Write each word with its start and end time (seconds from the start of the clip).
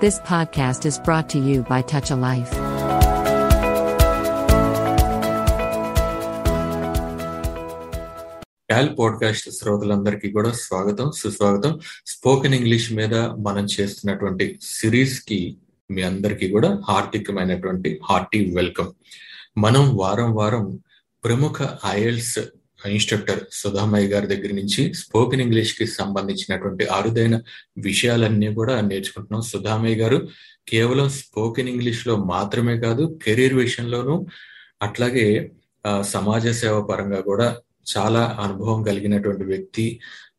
This 0.00 0.20
podcast 0.20 0.86
is 0.86 0.96
brought 0.96 1.28
to 1.30 1.38
you 1.40 1.62
by 1.64 1.82
Touch 1.82 2.10
a 2.10 2.16
Life. 2.16 2.52
TAL 8.70 8.90
podcast 8.98 9.48
శ్రోతలందరికీ 9.50 10.28
కూడా 10.32 10.52
స్వాగతం 10.52 11.12
సుస్వాగతం 11.12 11.72
స్పోకెన్ 12.06 12.54
ఇంగ్లీష్ 12.54 12.92
మీద 12.92 13.14
మనం 13.46 13.64
చేస్తున్నటువంటి 13.66 14.46
సిరీస్కి 14.62 15.40
మీ 15.90 16.02
అందరికీ 16.02 16.48
కూడా 16.48 16.80
హార్దికమైనటువంటి 16.88 18.00
హార్టీ 18.04 18.54
వెల్కమ్ 18.54 18.90
మనం 19.58 19.96
వారం 19.96 20.34
వారం 20.34 20.66
ప్రముఖ 21.24 21.58
ఐఎల్స్ 21.86 22.38
ఇన్స్ట్రక్టర్ 22.78 23.40
సుధామయ్య 23.52 24.08
గారి 24.08 24.26
దగ్గర 24.26 24.52
నుంచి 24.52 24.82
స్పోకెన్ 24.94 25.40
ఇంగ్లీష్కి 25.40 25.86
సంబంధించినటువంటి 25.94 26.84
అరుదైన 26.96 27.36
విషయాలన్నీ 27.80 28.48
కూడా 28.54 28.74
నేర్చుకుంటున్నాం. 28.82 29.42
సుధామయ్య 29.50 29.96
గారు 29.96 30.18
కేవలం 30.66 31.08
స్పోకెన్ 31.18 31.68
ఇంగ్లీష్లో 31.68 32.14
మాత్రమే 32.26 32.76
కాదు 32.78 33.04
కెరీర్ 33.24 33.56
విషయంలోనూ 33.56 34.16
అట్లాగే 34.80 35.26
ఆ, 35.84 35.90
సమాజ 36.08 36.46
సేవ 36.60 36.76
పరంగా 36.82 37.20
కూడా 37.22 37.48
చాలా 37.92 38.22
అనుభవం 38.38 38.80
కలిగినటువంటి 38.82 39.44
వ్యక్తి 39.44 39.84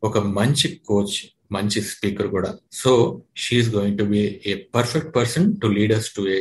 ఒక 0.04 0.18
మంచి 0.38 0.68
కోచ్ 0.86 1.18
మంచి 1.52 1.80
స్పీకర్ 1.90 2.28
కూడా. 2.28 2.50
So 2.74 2.92
she's 3.38 3.70
going 3.70 3.98
to 3.98 4.06
be 4.06 4.20
a 4.46 4.56
perfect 4.76 5.16
person 5.16 5.48
to 5.62 5.68
lead 5.68 5.94
us 5.94 6.10
to 6.16 6.24
a 6.30 6.40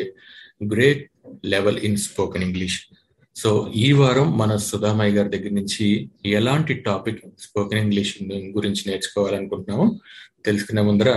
great 0.68 1.02
level 1.44 1.78
in 1.80 1.96
spoken 2.04 2.44
English 2.44 2.78
so 3.40 3.50
ఈ 3.76 3.88
వారం 3.92 4.28
మన 4.38 4.52
సుధామయ్య 4.56 5.16
గారి 5.16 5.28
దగ్గర 5.28 5.52
నుంచి 5.54 6.10
ఎలాంటి 6.26 6.74
టాపిక్ 6.74 7.20
స్పోకెన్ 7.40 7.82
ఇంగ్లీష్ 7.82 8.14
గురించి 8.56 8.82
నేర్చుకోవాలనుకుంటున్నామో 8.86 9.98
తెలుసుకునే 10.44 10.82
ముందర 10.82 11.10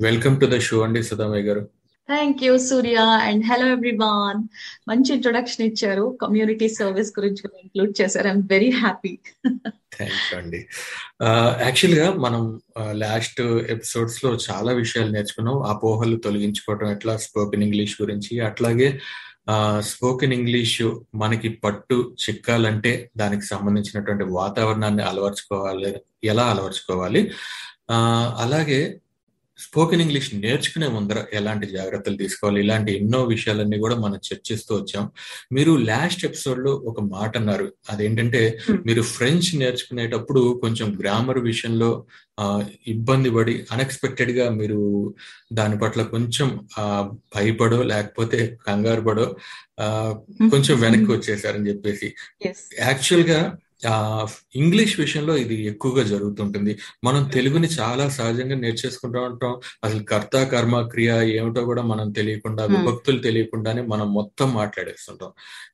వెల్కమ్ 0.00 0.40
టు 0.40 0.46
ద 0.46 0.58
షో 0.58 0.80
అండి 0.80 1.02
సుధామయ్య 1.02 1.42
గారు. 1.42 1.62
Thank 2.08 2.42
you 2.44 2.58
Surya 2.58 2.96
and 3.28 3.44
hello 3.44 3.66
everyone 3.68 4.40
మంచి 4.88 5.14
ఇంట్రొడక్షన్ 5.14 5.66
ఇచ్చారు. 5.66 6.18
కమ్యూనిటీ 6.22 6.68
సర్వీస్ 6.68 7.12
గురించి 7.18 7.42
ఇంక్లూడ్ 7.62 7.94
చేశారు. 8.00 8.28
I'm 8.28 8.42
very 8.50 8.70
happy 8.70 9.18
thank 9.96 10.20
you 10.32 10.38
అండి. 10.38 10.66
యాక్చువల్గా 11.66 12.06
మనం 12.26 12.60
లాస్ట్ 12.90 13.40
ఎపిసోడ్స్లో 13.76 14.30
చాలా 14.50 14.72
విషయాలు 14.72 15.10
నేర్చుకున్నాం. 15.10 15.62
అపోహలు 15.62 16.16
తొలగించుకోవడం 16.16 16.90
ఎట్లా 16.92 17.16
స్పోకెన్ 17.16 17.62
ఇంగ్లీష్ 17.62 17.96
గురించి. 18.02 18.40
అట్లాగే 18.40 18.88
స్పోకెన్ 19.80 20.32
ఇంగ్లీష్ 20.32 20.82
మనకి 21.14 21.48
పట్టు 21.48 22.16
చిక్కాలంటే 22.22 23.10
దానికి 23.16 23.44
సంబంధించినటువంటి 23.44 24.24
వాతావరణాన్ని 24.24 25.02
అలవర్చుకోవాలి 25.02 26.00
ఎలా 26.24 26.46
అలవర్చుకోవాలి? 26.46 27.30
ఆ, 27.90 27.96
అలాగే 28.38 29.00
స్పోకెన్ 29.60 30.00
ఇంగ్లీష్ 30.00 30.34
నేర్చుకునే 30.34 30.88
ముందర 30.88 31.24
ఎలాంటి 31.32 31.66
జాగ్రత్తలు 31.68 32.16
తీసుకోవాలి? 32.16 32.60
ఇలాంటి 32.60 32.96
ఎన్నో 32.96 33.24
విషయాలన్నీ 33.24 33.78
కూడా 33.78 33.94
మనం 33.96 34.18
చర్చిస్తూ 34.28 34.76
వచ్చాం. 34.76 35.04
మీరు 35.52 35.72
లాస్ట్ 35.84 36.24
ఎపిసోడ్లో 36.24 36.82
ఒక 36.84 37.00
మాట 37.10 37.36
అన్నారు. 37.36 37.66
అదేంటంటే. 37.90 38.42
మీరు 38.86 39.02
ఫ్రెంచ్ 39.10 39.56
నేర్చుకునేటప్పుడు 39.56 40.60
కొంచెం 40.62 40.96
గ్రామర్ 41.00 41.38
విషయంలో 41.42 41.90
ఆ, 42.38 42.44
ఇబ్బంది 42.86 43.30
పడి 43.30 43.66
అన్ఎక్స్పెక్టెడ్గా 43.72 44.50
మీరు 44.50 44.78
దాని 45.52 45.78
పట్ల 45.78 46.02
కొంచెం 46.04 46.48
భయపడో 47.34 47.82
లేకపోతే 47.82 48.38
కంగారు 48.66 49.00
పడో 49.00 49.26
ఆ, 49.80 49.86
కొంచెం 50.50 50.80
వెనక్కి 50.80 51.12
వచ్చేసారని 51.12 51.68
చెప్పేసి. 51.68 52.08
యాక్చువల్గా 52.80 53.40
ఇంగ్లీష్ 54.54 55.00
విషయంలో 55.00 55.36
ఇది 55.36 55.64
ఎక్కువగా 55.64 56.02
జరుగుతుంటుంది. 56.02 56.72
మనం 57.04 57.30
తెలుగుని 57.34 57.68
చాలా 57.80 58.08
సహజంగా 58.08 58.54
నేర్చేసుకుంటూ 58.56 59.22
ఉంటాం. 59.22 59.54
అసలు 59.84 60.02
కర్త 60.02 60.44
కర్మ 60.44 60.82
క్రియ 60.86 61.22
ఏమిటో 61.36 61.64
కూడా 61.64 61.82
మనం 61.82 62.10
తెలియకుండా. 62.10 62.64
విభక్తులు 62.66 63.18
తెలియకుండానే 63.18 63.82
మనం 63.82 64.14
మొత్తం 64.14 64.54
మాట్లాడేస్తుంటాం. 64.54 65.32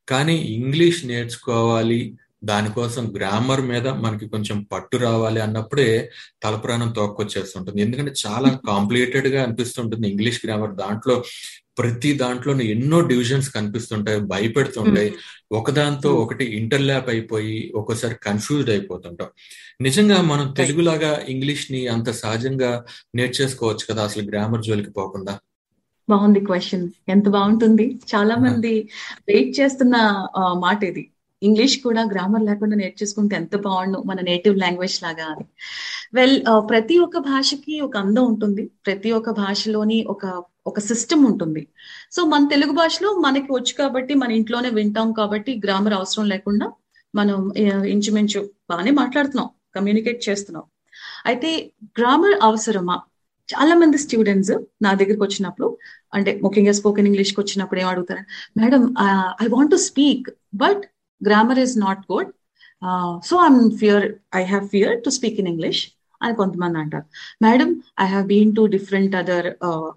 కానీ 0.08 0.34
ఇంగ్లీష్ 0.36 1.06
నేర్చుకోవాలి. 1.06 2.00
దానికోసం 2.44 3.14
గ్రామర్ 3.16 3.60
మీద 3.62 3.88
మనకి 3.88 4.28
కొంచెం 4.28 4.66
పట్టు 4.72 4.96
రావాలి 4.96 5.40
అన్నప్పుడే 5.40 6.10
తలపురాణం 6.42 6.88
తోక్కొచ్చేస్తుంటుంది. 6.90 7.82
ఎందుకంటే 7.82 8.12
చాలా 8.26 8.48
కాంప్లికేటెడ్గా 8.68 9.42
అనిపిస్తుంటుంది 9.42 10.08
ఇంగ్లీష్ 10.08 10.40
గ్రామర్ 10.46 10.74
దాంట్లో 10.74 11.16
ప్రతి 11.78 12.12
దాంట్లోనూ 12.12 12.60
ఎన్నో 12.60 13.00
డివిజన్స్ 13.00 13.50
కనిపిస్తుంటాయి 13.50 14.20
భయపెడుతుంటాయి. 14.20 15.14
ఒకదాంతో. 15.52 16.14
ఒకటి 16.14 16.44
ఇంటర్లాప్ 16.44 17.08
అయిపోయి 17.08 17.72
ఒక్కోసారి 17.74 18.14
కన్ఫ్యూజ్డ్ 18.14 18.70
అయిపోతుంటాం. 18.70 19.28
నిజంగా 19.80 20.20
మనం 20.20 20.52
తెలుగులాగా 20.52 21.22
ఇంగ్లీష్ని 21.28 21.86
అంత 21.86 22.10
సహజంగా 22.10 22.84
నేర్చేసుకోవచ్చు 23.14 23.84
కదా 23.90 24.04
అసలు 24.04 24.22
గ్రామర్ 24.22 24.64
జోలికి 24.64 24.90
పోకుండా? 24.90 25.38
బాగుంది 26.10 26.40
క్వశ్చన్. 26.40 26.88
ఎంత 27.08 27.28
బాగుంటుంది? 27.28 27.98
చాలా 28.14 28.34
మంది 28.36 28.88
వెయిట్ 29.28 29.60
చేస్తున్న 29.60 30.26
మాట 30.58 30.84
ఇది. 30.84 31.10
ఇంగ్లీష్ 31.48 31.76
కూడా 31.86 32.02
గ్రామర్ 32.12 32.44
లేకుండా 32.48 32.76
నేర్చేసుకుంటే 32.82 33.34
ఎంత 33.36 33.56
బాగుండు 33.66 33.98
మన 34.10 34.18
నేటివ్ 34.30 34.56
లాంగ్వేజ్ 34.64 34.96
లాగా 35.04 35.26
అని. 35.32 35.46
వెల్ 36.14 36.36
ప్రతి 36.70 36.96
ఒక్క 37.04 37.18
భాషకి 37.30 37.74
ఒక 37.86 37.96
అందం 38.04 38.24
ఉంటుంది. 38.32 38.64
ప్రతి 38.86 39.10
ఒక్క 39.18 39.30
భాషలోని 39.42 39.98
ఒక 40.14 40.26
ఒక 40.70 40.78
సిస్టమ్ 40.90 41.24
ఉంటుంది. 41.26 41.62
సో 42.16 42.20
మన 42.32 42.42
తెలుగు 42.52 42.72
భాషలో 42.80 43.10
మనకి 43.26 43.50
వచ్చు 43.52 43.74
కాబట్టి 43.78 44.14
మన 44.22 44.30
ఇంట్లోనే 44.40 44.70
వింటాం 44.78 45.10
కాబట్టి 45.20 45.52
గ్రామర్ 45.64 45.94
అవసరం 46.00 46.24
లేకుండా 46.34 46.68
మనం 47.14 47.38
ఇంచుమించు 47.94 48.40
బాగానే 48.70 48.92
మాట్లాడుతున్నాం 49.02 49.48
కమ్యూనికేట్ 49.76 50.20
చేస్తున్నాం. 50.28 50.64
అయితే 51.26 51.50
గ్రామర్ 51.98 52.36
అవసరమా? 52.48 52.96
చాలా 53.48 53.74
మంది 53.80 53.96
స్టూడెంట్స్ 54.04 54.52
నా 54.84 54.90
దగ్గరకు 55.00 55.22
వచ్చినప్పుడు 55.24 55.66
అంటే 56.14 56.30
ముఖ్యంగా 56.44 56.72
స్పోకెన్ 56.78 57.08
ఇంగ్లీష్కి 57.10 57.40
వచ్చినప్పుడు 57.40 57.80
ఏం 57.80 57.88
అడుగుతారు 57.92 58.22
madam 58.60 58.82
I 59.44 59.46
want 59.54 59.70
to 59.70 59.78
speak 59.88 60.28
but 60.54 60.82
grammar 61.21 61.59
is 61.59 61.75
not 61.79 62.03
good 62.11 62.29
so 63.23 63.35
I'm 63.45 63.59
fear 63.81 64.05
I 64.35 64.43
have 64.45 64.65
fear 64.69 64.95
to 65.03 65.11
speak 65.17 65.39
in 65.41 65.49
English 65.49 65.81
అని 66.21 66.33
కొంతమంది 66.39 66.77
అంటారు 66.79 67.05
madam 67.43 67.69
I 67.99 68.07
have 68.07 68.25
been 68.31 68.53
to 68.55 68.65
different 68.73 69.15
other 69.19 69.47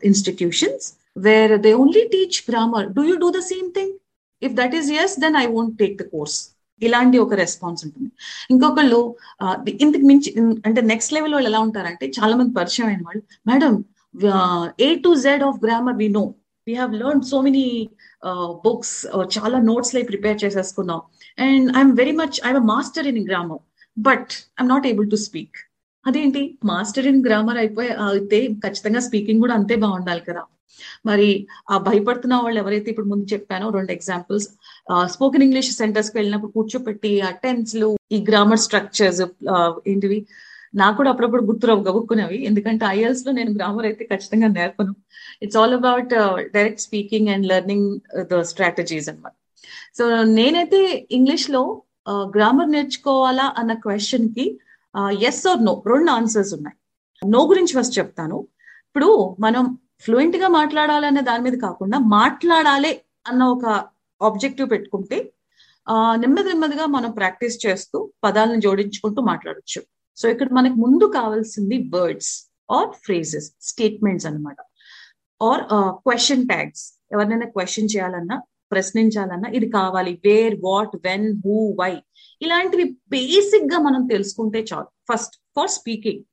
institutions 0.08 0.86
where 1.26 1.54
they 1.64 1.72
only 1.80 2.02
teach 2.12 2.38
grammar 2.48 2.86
do 2.94 3.04
you 3.04 3.16
do 3.18 3.30
the 3.32 3.42
same 3.48 3.68
thing 3.74 3.94
if 4.42 4.54
that 4.56 4.74
is 4.76 4.90
yes 4.98 5.14
then 5.20 5.36
I 5.38 5.46
won't 5.52 5.74
take 5.80 5.96
the 5.98 6.06
course 6.12 6.38
ఇలాంటి 6.82 7.16
ఒక 7.22 7.34
response 7.36 7.80
ఉంటుంది 7.84 8.08
ఇంకొకళ్ళు 8.50 8.98
ఆ, 9.40 9.44
ఇంతకు 9.80 10.06
మించి 10.08 10.30
అంటే 10.66 10.80
నెక్స్ట్ 10.90 11.12
లెవెల్ 11.12 11.34
వాళ్ళు 11.34 11.50
ఎలా 11.50 11.60
ఉంటారంటే 11.66 12.06
చాలా 12.16 12.34
మంది 12.36 12.52
పరిచయం 12.56 12.88
అయిన 12.88 13.02
వాళ్ళు 13.08 13.22
madam 13.46 13.74
A 14.78 14.90
to 15.04 15.12
Z 15.22 15.44
of 15.46 15.58
grammar 15.62 15.96
we 16.00 16.08
know 16.16 16.24
we 16.66 16.74
have 16.74 16.92
learn 16.98 17.22
so 17.30 17.38
many 17.42 17.64
books 18.65 18.95
చాలా 19.37 19.57
నోట్స్ 19.69 19.93
లై 19.95 20.03
ప్రిపేర్ 20.11 20.37
చేసేసుకున్నాం. 20.43 21.01
And 21.47 21.67
I'm 21.79 21.93
very 22.01 22.13
much 22.21 22.37
I'm 22.49 22.67
master 22.73 23.09
in 23.11 23.23
grammar 23.29 23.61
but 23.97 24.31
I'm 24.57 24.71
not 24.73 24.87
able 24.91 25.09
to 25.13 25.19
speak 25.27 25.57
అదేంటి? 26.05 26.41
మాస్టర్ 26.71 27.07
ఇన్ 27.11 27.21
గ్రామర్ 27.27 27.59
అయిపోయి 27.63 27.89
అయితే 28.07 28.39
ఖచ్చితంగా 28.65 29.01
speaking 29.07 29.43
కూడా 29.45 29.55
అంతే 29.59 29.75
బాగుండాలి 29.83 30.23
కదా. 30.29 30.43
మరి 31.09 31.29
ఆ 31.73 31.75
భయపడుతున్న 31.87 32.35
వాళ్ళు 32.43 32.59
ఎవరైతే 32.63 32.87
ఇప్పుడు 32.91 33.09
ముందు 33.11 33.25
చెప్పానో 33.33 33.67
రెండు 33.77 33.91
ఎగ్జాంపుల్స్ 33.97 34.47
స్పోకెన్ 35.13 35.43
ఇంగ్లీష్ 35.47 35.71
సెంటర్స్కి 35.81 36.15
వెళ్ళినప్పుడు 36.19 36.51
కూర్చోపెట్టి 36.57 37.11
ఆ 37.27 37.31
టెన్స్లు 37.43 37.89
ఈ 38.15 38.19
గ్రామర్ 38.29 38.61
స్ట్రక్చర్స్ 38.65 39.21
ఏంటివి? 39.91 40.19
నాకు 40.73 40.95
కూడా 40.97 41.09
అప్పుడప్పుడు 41.13 41.43
గుర్తురావు 41.49 41.81
గబుక్కునేవి. 41.87 42.37
ఎందుకంటే 42.49 42.83
ఐఎల్స్లో 42.95 43.31
నేను 43.39 43.51
గ్రామర్ 43.57 43.87
అయితే 43.89 44.03
ఖచ్చితంగా 44.11 44.47
నేర్పను. 44.57 44.93
It's 45.43 45.57
all 45.61 45.75
about 45.79 46.13
direct 46.55 46.83
speaking 46.87 47.29
and 47.33 47.47
learning 47.51 47.87
the 48.31 48.41
strategies 48.51 49.09
అన్నమాట 49.11 49.35
సో 49.97 50.05
నేనైతే 50.39 50.79
ఇంగ్లీష్లో 51.17 51.61
uh, 52.09 52.25
గ్రామర్ 52.35 52.71
నేర్చుకోవాలా 52.75 53.45
అన్న 53.59 53.73
క్వశ్చన్కి 53.85 54.45
ఎస్ 55.29 55.43
ఆర్ 55.51 55.61
నో 55.67 55.73
రెండు 55.91 56.11
ఆన్సర్స్ 56.19 56.51
ఉన్నాయి. 56.57 56.77
నో 57.21 57.39
గురించి 57.51 57.73
ఫస్ట్ 57.77 57.97
చెప్తాను. 57.99 58.37
ఇప్పుడు 58.89 59.09
మనం 59.45 59.63
ఫ్లూయెంట్గా 60.05 60.47
మాట్లాడాలనే 60.59 61.21
దాని 61.29 61.43
మీద 61.47 61.55
కాకుండా 61.67 61.97
మాట్లాడాలి 62.17 62.93
అన్న 63.29 63.41
ఒక 63.55 63.65
ఆబ్జెక్టివ్ 64.21 64.67
పెట్టుకుంటే 64.73 65.17
uh, 65.87 66.13
నెమ్మది 66.23 66.49
నెమ్మదిగా 66.51 66.87
మనం 66.97 67.11
ప్రాక్టీస్ 67.21 67.57
చేస్తూ 67.65 67.97
పదాలను 68.25 68.61
జోడించుకుంటూ 68.67 69.21
మాట్లాడొచ్చు. 69.31 69.81
సో 70.19 70.25
ఇక్కడ 70.33 70.49
మనకు 70.57 70.77
ముందు 70.85 71.05
కావాల్సింది 71.19 71.77
వర్డ్స్ 71.95 72.31
ఆర్ 72.77 72.89
ఫ్రేజెస్ 73.05 73.47
స్టేట్మెంట్స్ 73.69 74.27
అన్నమాట. 74.29 74.57
ఆర్ 75.41 75.63
క్వశ్చన్ 76.05 76.45
ట్యాగ్స్ 76.51 76.83
ఎవరినైనా 77.13 77.47
క్వశ్చన్ 77.57 77.91
చేయాలన్నా 77.93 78.37
ప్రశ్నించాలన్నా 78.73 79.49
ఇది 79.57 79.67
కావాలి. 79.77 80.11
Where 80.25 80.55
what 80.65 80.95
when 81.05 81.27
who 81.45 81.55
why 81.81 81.93
ఇలాంటివి 82.45 82.85
బేసిక్గా 83.15 83.77
మనం 83.87 84.01
తెలుసుకుంటే 84.13 84.59
చాలు. 84.71 84.89
ఫస్ట్ 85.09 85.35
ఫర్ 85.57 85.71
స్పీకింగ్ 85.77 86.23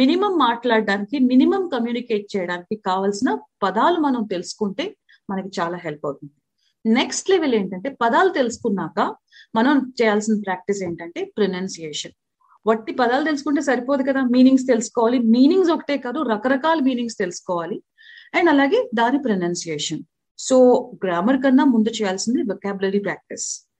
మినిమం 0.00 0.32
మాట్లాడడానికి 0.46 1.16
మినిమం 1.30 1.62
కమ్యూనికేట్ 1.74 2.26
చేయడానికి 2.34 2.74
కావాల్సిన 2.88 3.30
పదాలు 3.64 3.98
మనం 4.06 4.22
తెలుసుకుంటే 4.32 4.84
మనకి 5.30 5.50
చాలా 5.58 5.76
హెల్ప్ 5.84 6.04
అవుతుంది. 6.08 6.34
నెక్స్ట్ 6.84 7.30
లెవెల్ 7.32 7.54
ఏంటంటే 7.60 7.88
పదాలు 8.02 8.30
తెలుసుకున్నాక 8.38 8.98
మనం 9.58 9.74
చేయాల్సిన 10.00 10.36
ప్రాక్టీస్ 10.46 10.80
ఏంటంటే 10.88 11.20
ప్రొనౌన్సియేషన్ 11.36 12.14
వట్టి 12.66 12.92
పదాలు 12.92 13.24
తెలుసుకుంటే 13.24 13.60
సరిపోదు 13.60 14.02
కదా. 14.02 14.20
మీనింగ్స్ 14.22 14.66
తెలుసుకోవాలి. 14.66 15.18
మీనింగ్స్ 15.18 15.70
ఒకటే 15.70 15.98
కాదు 15.98 16.22
రకరకాల 16.22 16.78
మీనింగ్స్ 16.78 17.18
తెలుసుకోవాలి. 17.18 17.82
అండ్ 18.34 18.50
అలాగే 18.50 18.90
దాని 18.94 19.18
ప్రొనౌన్సియేషన్ 19.18 20.02
సో 20.38 20.56
గ్రామర్ 21.04 21.42
కన్నా 21.42 21.64
ముందు 21.64 21.88
చేయాల్సింది 21.88 22.42
vocabulary 22.42 22.98
practice 22.98 23.70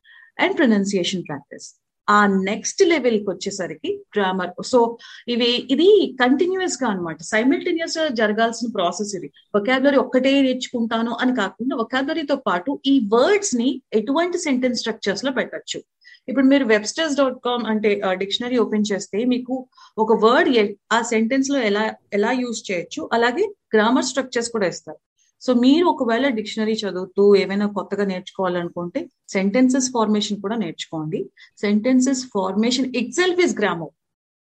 and 0.41 0.59
pronunciation 0.59 1.23
practice 1.29 1.81
ఆ 2.11 2.27
నెక్స్ట్ 2.27 2.83
లెవెల్కి 2.83 3.31
వచ్చేసరికి 3.31 4.03
గ్రామర్ 4.17 4.51
సో 4.65 4.99
ఇవి 5.29 5.69
ఇది 5.71 6.17
కంటిన్యూస్గా 6.21 6.91
అనమాట 6.91 7.23
సైమిల్టేనియస్గా 7.23 8.09
జరగాల్సిన 8.09 8.69
ప్రాసెస్ 8.75 9.17
ఇది. 9.17 9.33
వొకాబులరీ 9.57 9.97
ఒక్కటే 9.97 10.43
నేర్చుకుంటాను 10.43 11.17
అని 11.21 11.37
కాకుండా 11.37 11.77
వొకాబులరీతో 11.77 12.37
పాటు 12.37 12.81
ఈ 12.87 13.09
వర్డ్స్ని 13.15 13.83
ఎటువంటి 13.93 14.39
సెంటెన్స్ 14.39 14.79
స్ట్రక్చర్స్లో 14.79 15.33
పెట్టచ్చు. 15.33 15.83
ఇప్పుడు 16.29 16.47
మీరు 16.47 16.65
వెబ్స్టర్స్ 16.65 17.17
డాట్ 17.17 17.39
కామ్ 17.45 17.65
అంటే 17.65 17.91
డిక్షనరీ 18.23 18.59
ఓపెన్ 18.59 18.89
చేస్తే 18.93 19.25
మీకు 19.25 19.55
ఒక 19.99 20.13
వర్డ్ 20.25 20.73
ఆ 20.93 21.03
సెంటెన్స్లో 21.03 21.61
ఎలా 21.61 21.85
ఎలా 22.13 22.33
యూజ్ 22.43 22.61
చేయొచ్చు 22.71 23.03
అలాగే 23.13 23.45
గ్రామర్ 23.75 24.05
స్ట్రక్చర్స్ 24.05 24.51
కూడా 24.51 24.67
ఇస్తారు. 24.67 24.99
సో 25.43 25.55
మీరు 25.55 25.87
ఒకవేళ 25.87 26.29
డిక్షనరీ 26.29 26.73
చదువుతూ 26.73 27.37
ఏమైనా 27.37 27.67
కొత్తగా 27.67 28.05
నేర్చుకోవాలనుకుంటే 28.05 29.01
సెంటెన్సెస్ 29.29 29.89
ఫార్మేషన్ 29.93 30.41
కూడా 30.41 30.57
నేర్చుకోండి. 30.57 31.21
Sentences 31.61 32.23
formation 32.35 32.97
itself 32.97 33.41
is 33.47 33.55
grammar 33.59 33.95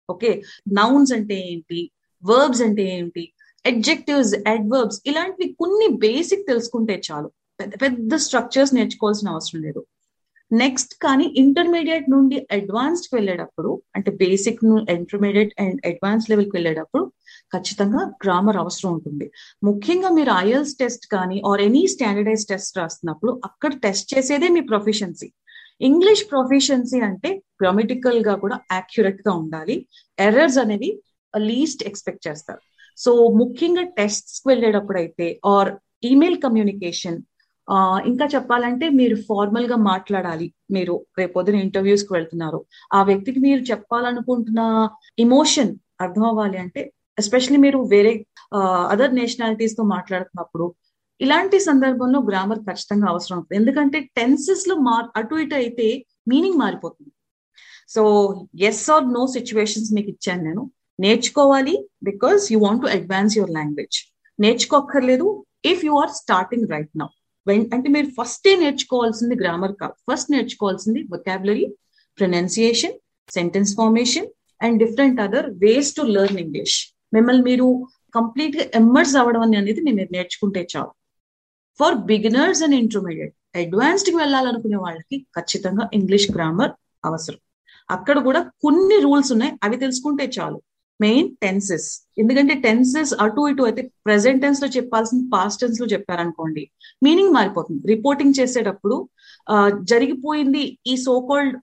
okay 0.09 0.41
nouns 0.73 1.13
అంటే 1.13 1.35
ఏంటి? 1.51 1.91
వర్బ్స్ 2.23 2.61
అంటే 2.61 2.83
ఏంటి? 2.97 3.23
అడ్జెక్టివ్స్ 3.65 4.33
అడ్వర్బ్స్ 4.47 5.01
ఇలాంటివి 5.05 5.47
కొన్ని 5.53 5.87
బేసిక్ 5.97 6.47
తెలుసుకుంటే 6.47 7.01
చాలు. 7.07 7.29
పెద్ద 7.59 7.73
పెద్ద 7.81 8.15
స్ట్రక్చర్స్ 8.15 8.73
నేర్చుకోవాల్సిన 8.75 9.29
అవసరం 9.29 9.61
లేదు. 9.61 9.81
నెక్స్ట్ 10.51 10.93
కానీ 11.03 11.33
ఇంటర్మీడియట్ 11.35 12.09
నుండి 12.09 12.47
అడ్వాన్స్డ్ 12.51 13.15
వెళ్ళేటప్పుడు 13.15 13.81
అంటే 13.95 14.11
బేసిక్ 14.11 14.59
ఇంటర్మీడియట్ 14.89 15.53
అండ్ 15.59 15.87
అడ్వాన్స్ 15.87 16.29
లెవెల్కి 16.29 16.51
వెళ్ళేటప్పుడు 16.57 17.03
ఖచ్చితంగా 17.55 18.11
గ్రామర్ 18.23 18.57
అవసరం 18.57 18.93
ఉంటుంది. 18.93 19.31
ముఖ్యంగా 19.63 20.09
మీరు 20.09 20.31
ఐఎల్స్ 20.31 20.75
టెస్ట్ 20.77 21.07
కానీ 21.07 21.41
ఆర్ 21.45 21.61
ఎనీ 21.61 21.87
స్టాండర్డైజ్ 21.87 22.45
టెస్ట్ 22.47 22.77
రాస్తున్నప్పుడు 22.77 23.41
అక్కడ 23.45 23.73
టెస్ట్ 23.79 24.17
చేసేదే 24.17 24.47
మీ 24.47 24.61
ప్రొఫిషియన్సీ 24.61 25.33
ఇంగ్లీష్ 25.81 26.29
ప్రొఫిషియన్సీ 26.31 26.99
అంటే 26.99 27.43
గ్రామటికల్గా 27.61 28.35
కూడా 28.35 28.59
యాక్యురేట్గా 28.71 29.33
ఉండాలి. 29.33 29.87
ఎర్రర్స్ 30.19 30.57
అనేవి 30.57 31.01
లీస్ట్ 31.37 31.83
ఎక్స్పెక్ట్ 31.83 32.27
చేస్తారు. 32.27 32.61
సో 32.97 33.29
ముఖ్యంగా 33.29 33.81
టెస్ట్స్కి 33.81 34.47
వెళ్ళేటప్పుడు 34.49 34.97
అయితే 34.97 35.39
ఆర్ 35.45 35.71
ఈమెయిల్ 36.03 36.41
కమ్యూనికేషన్ 36.41 37.21
ఇంకా 38.11 38.25
చెప్పాలంటే 38.35 38.85
మీరు 38.99 39.15
ఫార్మల్గా 39.29 39.77
మాట్లాడాలి. 39.91 40.47
మీరు 40.75 40.93
రేపొద్దున 41.19 41.57
ఇంటర్వ్యూస్కి 41.67 42.11
వెళ్తున్నారు. 42.17 42.59
ఆ 42.97 42.99
వ్యక్తికి 43.09 43.39
మీరు 43.47 43.61
చెప్పాలనుకుంటున్న 43.71 44.61
ఇమోషన్ 45.25 45.71
అర్థం 46.05 46.25
అవ్వాలి 46.31 46.57
అంటే 46.63 46.81
ఎస్పెషల్లీ 47.21 47.59
మీరు 47.65 47.79
వేరే 47.93 48.13
అదర్ 48.93 49.13
నేషనాలిటీస్తో 49.19 49.83
మాట్లాడుతున్నప్పుడు 49.95 50.65
ఇలాంటి 51.19 51.57
సందర్భంలో 51.67 52.19
గ్రామర్ 52.29 52.61
ఖచ్చితంగా 52.67 53.07
అవసరం. 53.13 53.37
అవుతుంది 53.39 53.59
ఎందుకంటే 53.61 53.99
టెన్సెస్లో 54.17 54.75
మార్ 54.87 55.07
అటు 55.19 55.35
ఇటు 55.43 55.55
అయితే 55.61 55.87
మీనింగ్ 56.31 56.59
మారిపోతుంది. 56.63 57.11
So 57.93 58.01
yes 58.69 58.85
or 58.95 59.05
no 59.17 59.23
situations 59.37 59.91
మీకు 59.97 60.09
ఇచ్చాను 60.15 60.43
నేను. 60.47 60.63
నేర్చుకోవాలి 60.99 61.75
because 62.09 62.43
you 62.53 62.59
want 62.65 62.81
to 62.85 62.89
advance 62.97 63.35
your 63.39 63.53
language 63.59 63.97
నేర్చుకోక్కర్లేదు 64.39 65.27
if 65.71 65.83
you 65.87 65.93
are 66.01 66.13
starting 66.21 66.67
right 66.73 66.93
now 67.01 67.07
అంటే 67.49 67.89
మీరు 67.89 68.07
ఫస్టే 68.21 68.55
నేర్చుకోవాల్సింది 68.55 69.35
గ్రామర్ 69.35 69.71
కాదు 69.81 69.93
ఫస్ట్ 70.11 70.31
నేర్చుకోవాల్సింది 70.31 71.03
vocabulary 71.11 71.75
pronunciation 72.17 72.93
sentence 73.29 73.75
formation 73.75 74.27
and 74.61 74.79
different 74.85 75.21
other 75.21 75.49
ways 75.49 75.95
to 75.95 76.01
learn 76.01 76.39
English 76.39 76.93
మిమ్మల్ని 77.13 77.43
మీరు 77.43 77.87
కంప్లీట్గా 78.15 78.63
ఎమ్మర్స్ 78.75 79.15
అవ్వడం 79.15 79.41
అనేది 79.41 79.81
మీరు 79.81 80.09
నేర్చుకుంటే 80.11 80.67
చాలు. 80.77 80.91
ఫర్ 81.79 81.95
బిగినర్స్ 81.95 82.63
అండ్ 82.63 82.75
ఇంటర్మీడియట్ 82.75 83.57
అడ్వాన్స్డ్కి 83.57 84.15
వెళ్ళాలనుకునే 84.15 84.75
వాళ్ళకి 84.75 85.25
ఖచ్చితంగా 85.39 85.89
ఇంగ్లీష్ 85.93 86.31
గ్రామర్ 86.31 86.71
అవసరం. 87.05 87.37
అక్కడ 87.91 88.19
కూడా 88.19 88.51
కొన్ని 88.61 88.99
రూల్స్ 88.99 89.31
ఉన్నాయి 89.31 89.53
అవి 89.63 89.77
తెలుసుకుంటే 89.77 90.31
చాలు. 90.39 90.61
మెయిన్ 90.99 91.29
టెన్సెస్ 91.43 91.87
ఎందుకంటే 92.21 92.53
టెన్సెస్ 92.65 93.11
అటు 93.23 93.41
ఇటు 93.49 93.63
అయితే 93.69 93.81
ప్రెసెంట్ 94.07 94.41
టెన్స్లో 94.43 94.67
చెప్పాల్సిన 94.77 95.19
పాస్ట్ 95.33 95.61
టెన్స్లో 95.63 95.87
చెప్పారనుకోండి 95.93 96.63
మీనింగ్ 97.05 97.33
మారిపోతుంది. 97.37 97.81
రిపోర్టింగ్ 97.93 98.37
చేసేటప్పుడు 98.39 98.97
జరిగిపోయింది 99.91 100.63
ఈ 100.91 100.93
సోకోల్డ్ 101.07 101.53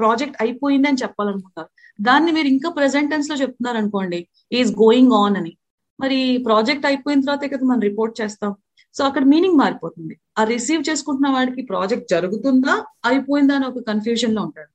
ప్రాజెక్ట్ 0.00 0.38
అయిపోయింది 0.44 0.88
అని 0.90 1.02
చెప్పాలనుకుంటారు. 1.02 1.70
దాన్ని 2.08 2.30
మీరు 2.36 2.48
ఇంకా 2.54 2.68
ప్రెసెంట్ 2.78 3.10
టెన్స్లో 3.12 3.36
చెప్తున్నారు 3.42 3.78
అనుకోండి 3.82 4.20
ఈజ్ 4.58 4.72
గోయింగ్ 4.82 5.14
ఆన్ 5.22 5.36
అని. 5.40 5.52
మరి 5.98 6.18
ప్రాజెక్ట్ 6.48 6.86
అయిపోయిన 6.90 7.20
తర్వాతే 7.24 7.48
కదా 7.52 7.64
మనం 7.70 7.82
రిపోర్ట్ 7.88 8.14
చేస్తాం. 8.20 8.52
సో 8.94 9.00
అక్కడ 9.08 9.24
మీనింగ్ 9.32 9.58
మారిపోతుంది. 9.62 10.14
ఆ 10.38 10.42
రిసీవ్ 10.52 10.82
చేసుకుంటున్న 10.88 11.28
వాడికి 11.36 11.62
ప్రాజెక్ట్ 11.72 12.08
జరుగుతుందా 12.14 12.74
అయిపోయిందా 13.10 13.54
అని 13.58 13.66
ఒక 13.70 13.82
కన్ఫ్యూజన్లో 13.90 14.40
ఉంటాడు. 14.48 14.70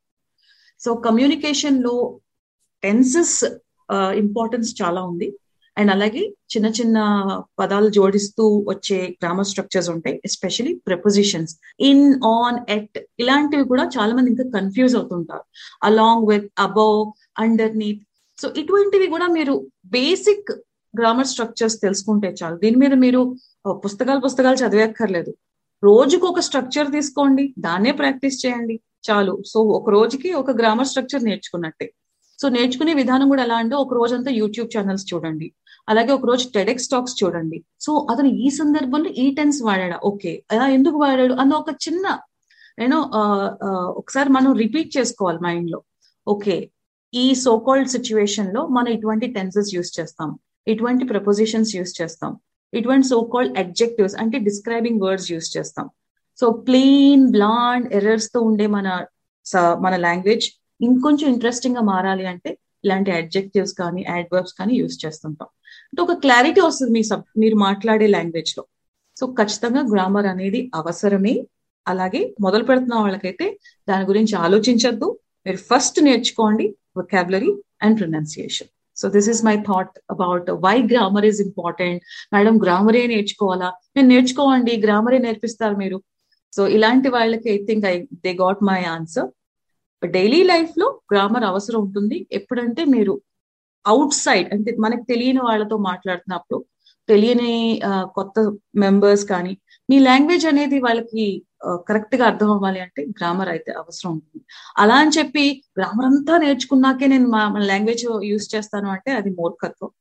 సో 0.82 0.90
కమ్యూనికేషన్లో 1.08 1.96
టెన్సెస్ 2.84 3.40
ఇంపార్టెన్స్ 3.92 4.70
చాలా 4.82 5.04
ఉంది. 5.04 5.28
అండ్ 5.78 5.92
అలాగే 5.92 6.22
చిన్న 6.54 6.68
చిన్న 6.68 6.98
పదాలు 7.60 7.90
జోడిస్తూ 7.90 8.44
వచ్చే 8.70 8.98
గ్రామర్ 9.24 9.48
స్ట్రక్చర్స్ 9.48 9.90
ఉంటాయి 9.90 10.22
especially 10.26 10.74
prepositions 10.88 11.54
in 11.80 12.06
on 12.26 12.60
at 12.70 12.98
ఇలాంటివి 13.20 13.64
కూడా 13.64 13.84
చాలా 13.98 14.14
మంది 14.16 14.32
ఇంకా 14.32 14.46
కన్ఫ్యూజ్ 14.60 14.96
అవుతుంటారు. 14.96 15.46
Along 15.84 16.28
with 16.32 16.48
above 16.60 17.02
underneath 17.78 18.04
so 18.42 18.54
ఇటువంటివి 18.62 19.08
కూడా 19.08 19.28
మీరు 19.28 19.56
బేసిక్ 19.86 20.52
గ్రామర్ 21.00 21.28
స్ట్రక్చర్స్ 21.28 21.82
తెలుసుకుంటే 21.82 22.36
చాలు. 22.44 22.58
దీని 22.64 22.76
మీద 22.76 22.94
మీరు 23.06 23.22
పుస్తకాలు 23.86 24.20
పుస్తకాలు 24.20 24.56
చదివేక్కర్లేదు 24.56 25.34
రోజుకు 25.84 26.26
ఒక 26.28 26.40
స్ట్రక్చర్ 26.40 26.92
తీసుకోండి 26.92 27.54
దాన్నే 27.60 27.92
ప్రాక్టీస్ 27.92 28.46
చేయండి. 28.46 28.76
చాలు. 29.10 29.34
సో 29.46 29.60
ఒక 29.78 29.90
రోజుకి 29.90 30.30
ఒక 30.34 30.52
గ్రామర్ 30.52 30.88
స్ట్రక్చర్ 30.88 31.24
నేర్చుకున్నట్టే. 31.24 31.88
సో 32.46 32.50
నేర్చుకునే 32.50 32.94
విధానం 32.94 33.28
కూడా 33.30 33.44
ఎలా 33.44 33.56
అంటే 33.56 33.76
ఒక 33.76 33.94
రోజంతా 33.94 34.32
యూట్యూబ్ 34.32 34.78
ఛానల్స్ 34.78 35.06
చూడండి. 35.14 35.48
అలాగే 35.90 36.12
ఒక 36.12 36.26
రోజు 36.26 36.50
టెడెక్స్ 36.56 36.90
టాక్స్ 36.90 37.24
చూడండి. 37.24 37.58
సో 37.82 37.92
అతను 38.12 38.28
ఈ 38.28 38.50
సందర్భంలో 38.50 39.10
ఈ 39.24 39.26
టెన్స్ 39.36 39.60
వాడాడు? 39.64 39.98
ఓకే. 40.08 40.44
అలా 40.52 40.66
ఎందుకు 40.68 40.98
వాడాడు? 40.98 41.34
అన్న 41.34 41.54
ఒక 41.54 41.72
చిన్న 41.86 42.06
నేను 42.80 42.98
ఒకసారి 44.02 44.30
మనం 44.30 44.52
రిపీట్ 44.64 44.98
చేసుకోవాలి 44.98 45.40
మైండ్లో. 45.44 45.80
ఓకే. 46.28 46.58
ఈ 47.14 47.26
సోకాల్డ్ 47.46 47.90
సిచ్యువేషన్లో 47.96 48.68
మనం 48.68 48.90
ఇటువంటి 48.98 49.28
టెన్సెస్ 49.38 49.72
యూస్ 49.76 49.92
చేస్తాం. 50.00 50.40
ఇటువంటి 50.68 51.06
ప్రపోజిషన్స్ 51.06 51.76
యూస్ 51.76 52.02
చేస్తాం. 52.02 52.38
ఇటువంటి 52.74 53.08
సోకాల్డ్ 53.08 53.58
అడ్జెక్టివ్స్ 53.64 54.16
అంటే 54.16 54.40
డిస్క్రైబింగ్ 54.50 55.02
వర్డ్స్ 55.02 55.32
యూస్ 55.32 55.50
చేస్తాం. 55.58 55.90
సో 56.40 56.50
ప్లెయిన్ 56.68 57.26
బ్లాండ్ 57.38 57.90
ఎర్రర్స్తో 57.94 58.42
ఉండే 58.42 58.68
మన 58.78 58.88
మన 59.86 59.96
లాంగ్వేజ్ 59.96 60.46
ఇంకొంచెం 60.82 61.28
ఇంట్రెస్టింగ్గా 61.34 61.82
మారాలి 61.82 62.26
అంటే 62.26 62.58
ఇలాంటి 62.84 63.12
అడ్జెక్టివ్స్ 63.12 63.74
కానీ 63.74 64.06
యాడ్వర్బ్స్ 64.10 64.54
కానీ 64.54 64.74
యూస్ 64.76 65.06
చేస్తుంటాం. 65.06 65.50
అంటే 65.90 66.02
ఒక 66.02 66.14
క్లారిటీ 66.20 66.62
వస్తుంది 66.62 66.92
మీ 66.92 67.04
సబ్ 67.04 67.24
మీరు 67.38 67.56
మాట్లాడే 67.56 68.08
లాంగ్వేజ్లో. 68.08 68.64
సో 69.20 69.26
ఖచ్చితంగా 69.40 69.82
గ్రామర్ 69.94 70.26
అనేది 70.26 70.72
అవసరమే. 70.76 71.46
అలాగే 71.88 72.36
మొదలు 72.42 72.64
పెడుతున్న 72.64 72.96
వాళ్ళకైతే 72.96 73.60
దాని 73.90 74.06
గురించి 74.06 74.36
ఆలోచించద్దు. 74.36 75.20
మీరు 75.46 75.58
ఫస్ట్ 75.58 76.04
నేర్చుకోండి 76.04 76.76
vocabulary 76.98 77.52
and 77.82 78.00
pronunciation 78.00 78.70
so 78.98 79.10
this 79.10 79.30
is 79.30 79.46
my 79.46 79.56
thought 79.58 80.00
about 80.12 80.52
why 80.52 80.82
grammar 80.82 81.26
is 81.26 81.42
important 81.42 82.04
madam 82.34 82.58
గ్రామరే 82.64 83.08
నేర్చుకోవాలా? 83.08 83.70
నేను 83.96 84.08
నేర్చుకోవండి 84.08 84.82
గ్రామరే 84.82 85.18
నేర్పిస్తారు 85.18 85.76
మీరు? 85.76 85.98
సో 86.54 86.68
ఇలాంటి 86.68 87.10
వాళ్ళకి 87.10 87.50
I 87.50 87.58
think 87.66 87.86
I 87.86 87.96
they 88.02 88.34
got 88.34 88.64
my 88.64 88.84
answer 88.96 89.28
daily 90.16 90.42
లైఫ్లో 90.52 90.88
గ్రామర్ 91.12 91.46
అవసరం 91.52 91.80
ఉంటుంది. 91.86 92.18
ఎప్పుడంటే 92.38 92.82
మీరు 92.96 93.14
అవుట్ 93.86 94.16
సైడ్ 94.26 94.48
అంటే 94.54 94.72
మనకు 94.86 95.04
తెలియని 95.12 95.42
వాళ్ళతో 95.48 95.78
మాట్లాడుతున్నప్పుడు 95.90 96.60
తెలియని 97.10 97.54
కొత్త 98.18 98.40
మెంబర్స్ 98.84 99.26
కానీ 99.34 99.54
మీ 99.90 99.98
లాంగ్వేజ్ 100.10 100.46
అనేది 100.52 100.78
వాళ్ళకి 100.86 101.26
కరెక్ట్గా 101.90 102.24
అర్థం 102.30 102.50
అవ్వాలి 102.56 102.80
అంటే 102.86 103.02
గ్రామర్ 103.20 103.50
అయితే 103.54 103.72
అవసరం 103.82 104.10
ఉంటుంది. 104.16 104.44
అలా 104.82 104.96
అని 105.04 105.14
చెప్పి 105.18 105.44
గ్రామర్ 105.78 106.08
అంతా 106.10 106.34
నేర్చుకున్నాకే 106.44 107.08
నేను 107.14 107.28
మా 107.36 107.42
మన 107.56 107.64
లాంగ్వేజ్ 107.74 108.04
యూస్ 108.32 108.48
చేస్తాను 108.56 108.90
అంటే 108.96 109.12
అది 109.20 109.32
మూర్ఖత్వం. 109.40 109.92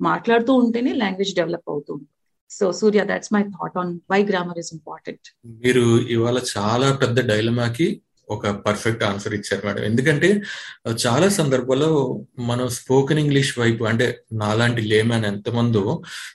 మాట్లాడుతూ 0.00 0.52
ఉంటేనే 0.62 0.92
లాంగ్వేజ్ 1.02 1.32
డెవలప్ 1.40 1.68
అవుతూ 1.72 1.90
ఉంటుంది. 1.96 2.12
So 2.50 2.66
Surya 2.80 3.02
that's 3.10 3.32
my 3.34 3.42
thought 3.56 3.76
on 3.80 3.90
why 4.12 4.20
grammar 4.30 4.60
is 4.62 4.72
important 4.76 5.28
మీరు 5.64 5.84
ఇవాళ 6.14 6.38
చాలా 6.54 6.88
పెద్ద 7.02 7.20
డైలమాకి 7.32 7.88
ఒక 8.30 8.48
పర్ఫెక్ట్ 8.66 9.02
ఆన్సర్ 9.02 9.34
ఇచ్చారు 9.34 9.66
మేడం. 9.66 9.82
ఎందుకంటే 9.82 10.28
చాలా 11.04 11.28
సందర్భాల్లో 11.28 11.90
మనం 12.40 12.68
స్పోకెన్ 12.68 13.18
ఇంగ్లీష్ 13.18 13.58
వైపు 13.58 13.84
అంటే 13.84 14.06
నాలాంటి 14.32 14.82
లేమన్ 14.82 15.24
ఎంతమందో 15.24 15.84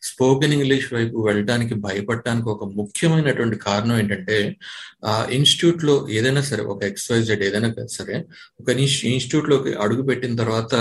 స్పోకెన్ 0.03 0.53
ఇంగ్లీష్ 0.53 0.93
వైపు 0.93 1.17
వెళ్ళడానికి 1.21 1.73
భయపడటానికి 1.75 2.49
ఒక 2.49 2.63
ముఖ్యమైనటువంటి 2.73 3.57
కారణం 3.59 3.97
ఏంటంటే 3.97 4.37
ఆ 5.05 5.27
ఇన్స్టిట్యూట్లో 5.31 6.07
ఏదైనా 6.09 6.41
సరే 6.41 6.63
ఒక 6.63 6.83
ఎక్స్వైజెడ్ 6.83 7.43
ఏదైనా 7.43 7.69
సరే 7.91 8.15
ఒక 8.59 8.69
ఇన్స్టిట్యూట్లోకి 8.69 9.73
అడుగు 9.75 10.01
పెట్టిన 10.01 10.35
తర్వాత 10.35 10.73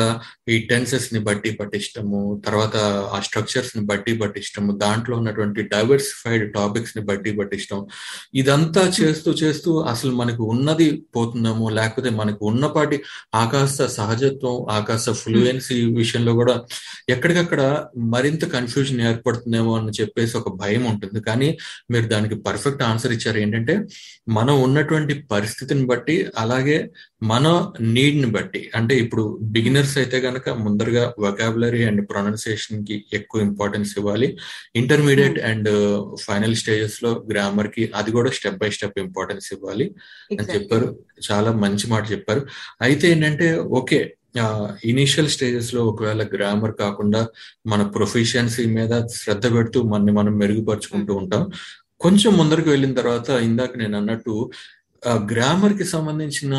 ఈ 0.48 0.58
టెన్సెస్ని 0.70 1.18
బట్టి 1.18 1.50
పట్టిష్టము 1.50 2.40
తర్వాత 2.44 2.76
ఆ 3.14 3.20
స్ట్రక్చర్స్ని 3.20 3.84
బట్టి 3.84 4.12
పట్టిష్టము 4.18 4.72
దాంట్లో 4.76 5.16
ఉన్నటువంటి 5.16 5.62
డైవర్సిఫైడ్ 5.62 6.54
టాపిక్స్ని 6.54 7.02
బట్టి 7.02 7.32
పట్టిష్టం 7.32 7.80
ఇదంతా 8.34 8.92
చేస్తూ 9.00 9.30
చేస్తూ 9.42 9.80
అసలు 9.84 10.10
మనకు 10.14 10.44
ఉన్నది 10.44 10.88
పోతుందేమో 11.16 11.68
లేకపోతే 11.68 12.10
మనకు 12.10 12.46
ఉన్నపాటి 12.46 13.02
ఆకాశ 13.34 13.82
సహజత్వం 13.82 14.66
ఆకాశ 14.70 15.10
ఫ్లూయెన్సీ 15.10 15.94
విషయంలో 15.94 16.32
కూడా 16.32 16.62
ఎక్కడికక్కడ 17.08 17.84
మరింత 17.96 18.44
కన్ఫ్యూజన్ 18.44 19.00
ఏర్పడుతుందేమో 19.00 19.78
అని 19.78 19.90
చెప్పేసి 20.00 20.36
ఒక 20.36 20.56
భయం 20.56 20.84
ఉంటుంది. 20.84 21.20
కానీ 21.20 21.58
మీరు 21.90 22.06
దానికి 22.06 22.34
పర్ఫెక్ట్ 22.34 22.82
ఆన్సర్ 22.82 23.12
ఇచ్చారు. 23.12 23.38
ఏంటంటే 23.38 23.74
మనం 24.28 24.62
ఉన్నటువంటి 24.62 25.14
పరిస్థితిని 25.30 25.86
బట్టి 25.86 26.26
అలాగే 26.38 26.90
మన 27.22 27.72
నీడ్ని 27.80 28.26
బట్టి 28.26 28.70
అంటే 28.74 28.94
ఇప్పుడు 28.96 29.38
బిగినర్స్ 29.42 29.98
అయితే 29.98 30.16
గనక 30.18 30.48
ముందరగా 30.50 31.14
వొకాబులరీ 31.18 31.84
అండ్ 31.84 32.10
ప్రొనౌన్సియేషన్కి 32.10 33.04
ఎక్కువ 33.12 33.40
ఇంపార్టెన్స్ 33.42 33.98
ఇవ్వాలి. 33.98 34.36
ఇంటర్మీడియట్ 34.76 35.38
అండ్ 35.40 35.70
ఫైనల్ 36.20 36.56
స్టేజెస్లో 36.56 37.24
గ్రామర్కి 37.30 37.92
అది 37.94 38.10
కూడా 38.10 38.30
స్టెప్ 38.30 38.56
బై 38.56 38.70
స్టెప్ 38.70 38.98
ఇంపార్టెన్స్ 38.98 39.52
ఇవ్వాలి. 39.52 39.84
అని 40.32 40.54
చెప్పారు. 40.54 40.83
చాలా 41.28 41.50
మంచి 41.64 41.86
మాట 41.90 42.04
చెప్పారు. 42.12 42.42
అయితే 42.82 43.04
ఏంటంటే 43.12 43.48
ఓకే 43.80 44.00
ఇనీషియల్ 44.84 45.28
స్టేజెస్లో 45.28 45.80
ఒకవేళ 45.86 46.22
గ్రామర్ 46.34 46.74
కాకుండా 46.80 47.20
మన 47.66 47.82
ప్రొఫిషియన్సీ 47.96 48.64
మీద 48.78 48.94
శ్రద్ధ 49.16 49.46
పెడుతూ 49.56 49.80
మనని 49.82 50.12
మనం 50.12 50.34
మెరుగుపరుచుకుంటూ 50.38 51.12
ఉంటాం. 51.14 51.44
కొంచెం 52.00 52.32
ముందరకు 52.36 52.68
వెళ్ళిన 52.70 52.94
తర్వాత 52.94 53.28
ఇందాక 53.48 53.72
నేను 53.78 53.96
అన్నట్టు 53.96 54.34
గ్రామర్కి 55.32 55.84
సంబంధించిన 55.84 56.54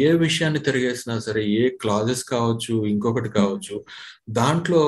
ఏ 0.00 0.10
విషయాన్ని 0.16 0.60
తిరిగేసినా 0.60 1.14
సరే 1.18 1.42
ఏ 1.60 1.62
క్లాజెస్ 1.82 2.22
కావచ్చు 2.24 2.74
ఇంకొకటి 2.86 3.30
కావచ్చు 3.30 3.76
దాంట్లో 4.30 4.82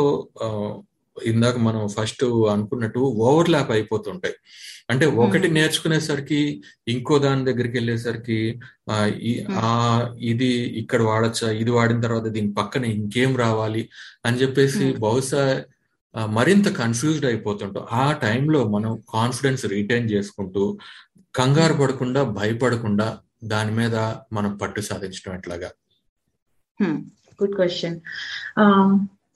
ఇందాక 1.26 1.56
మనం 1.58 1.88
ఫస్ట్ 1.88 2.24
అనుకున్నట్టు 2.24 2.98
ఓవర్ 2.98 3.50
ల్యాప్ 3.50 3.70
అయిపోతుంటాయి. 3.70 4.34
అంటే 4.90 5.06
ఒకటి 5.06 5.48
నేర్చుకునేసరికి 5.50 6.62
ఇంకో 6.88 7.18
దాని 7.18 7.44
దగ్గరికి 7.44 7.76
వెళ్ళేసరికి 7.78 8.60
ఆ 9.64 9.70
ఇది 10.18 10.50
ఇక్కడ 10.82 11.02
వాడచ్చా 11.02 11.50
ఇది 11.50 11.70
వాడిన 11.70 12.00
తర్వాత 12.00 12.26
దీని 12.26 12.52
పక్కన 12.52 12.84
ఇంకేం 12.84 13.36
రావాలి 13.36 13.90
అని 14.26 14.36
చెప్పేసి 14.36 14.92
బహుశా 14.92 15.64
మరింత 16.14 16.68
కన్ఫ్యూజ్డ్ 16.68 17.26
అయిపోతుంటాం. 17.26 17.86
ఆ 17.92 18.12
టైంలో 18.12 18.68
మనం 18.68 19.02
కాన్ఫిడెన్స్ 19.14 19.66
రీటైన్ 19.66 20.10
చేసుకుంటూ 20.10 20.78
కంగారు 21.34 21.74
పడకుండా 21.74 22.22
భయపడకుండా 22.22 23.18
దాని 23.44 23.72
మీద 23.72 23.96
మనం 24.32 24.56
పట్టు 24.56 24.80
సాధించడం 24.80 25.34
ఎట్లాగా? 25.34 25.70
Good 27.42 27.54
question. 27.54 27.98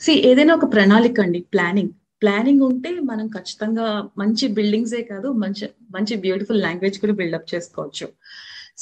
సి 0.05 0.13
ఏదైనా 0.31 0.53
ఒక 0.59 0.67
ప్రణాళిక 0.75 1.19
అండి 1.25 1.41
ప్లానింగ్ 1.53 1.93
ప్లానింగ్ 2.23 2.63
ఉంటే 2.69 2.91
మనం 3.11 3.27
ఖచ్చితంగా 3.37 3.87
మంచి 4.21 4.45
బిల్డింగ్సే 4.57 5.01
కాదు 5.13 5.29
మంచి 5.43 5.65
మంచి 5.97 6.15
బ్యూటిఫుల్ 6.25 6.61
లాంగ్వేజ్ 6.67 6.97
కూడా 7.03 7.15
బిల్డప్ 7.21 7.49
చేసుకోవచ్చు. 7.53 8.07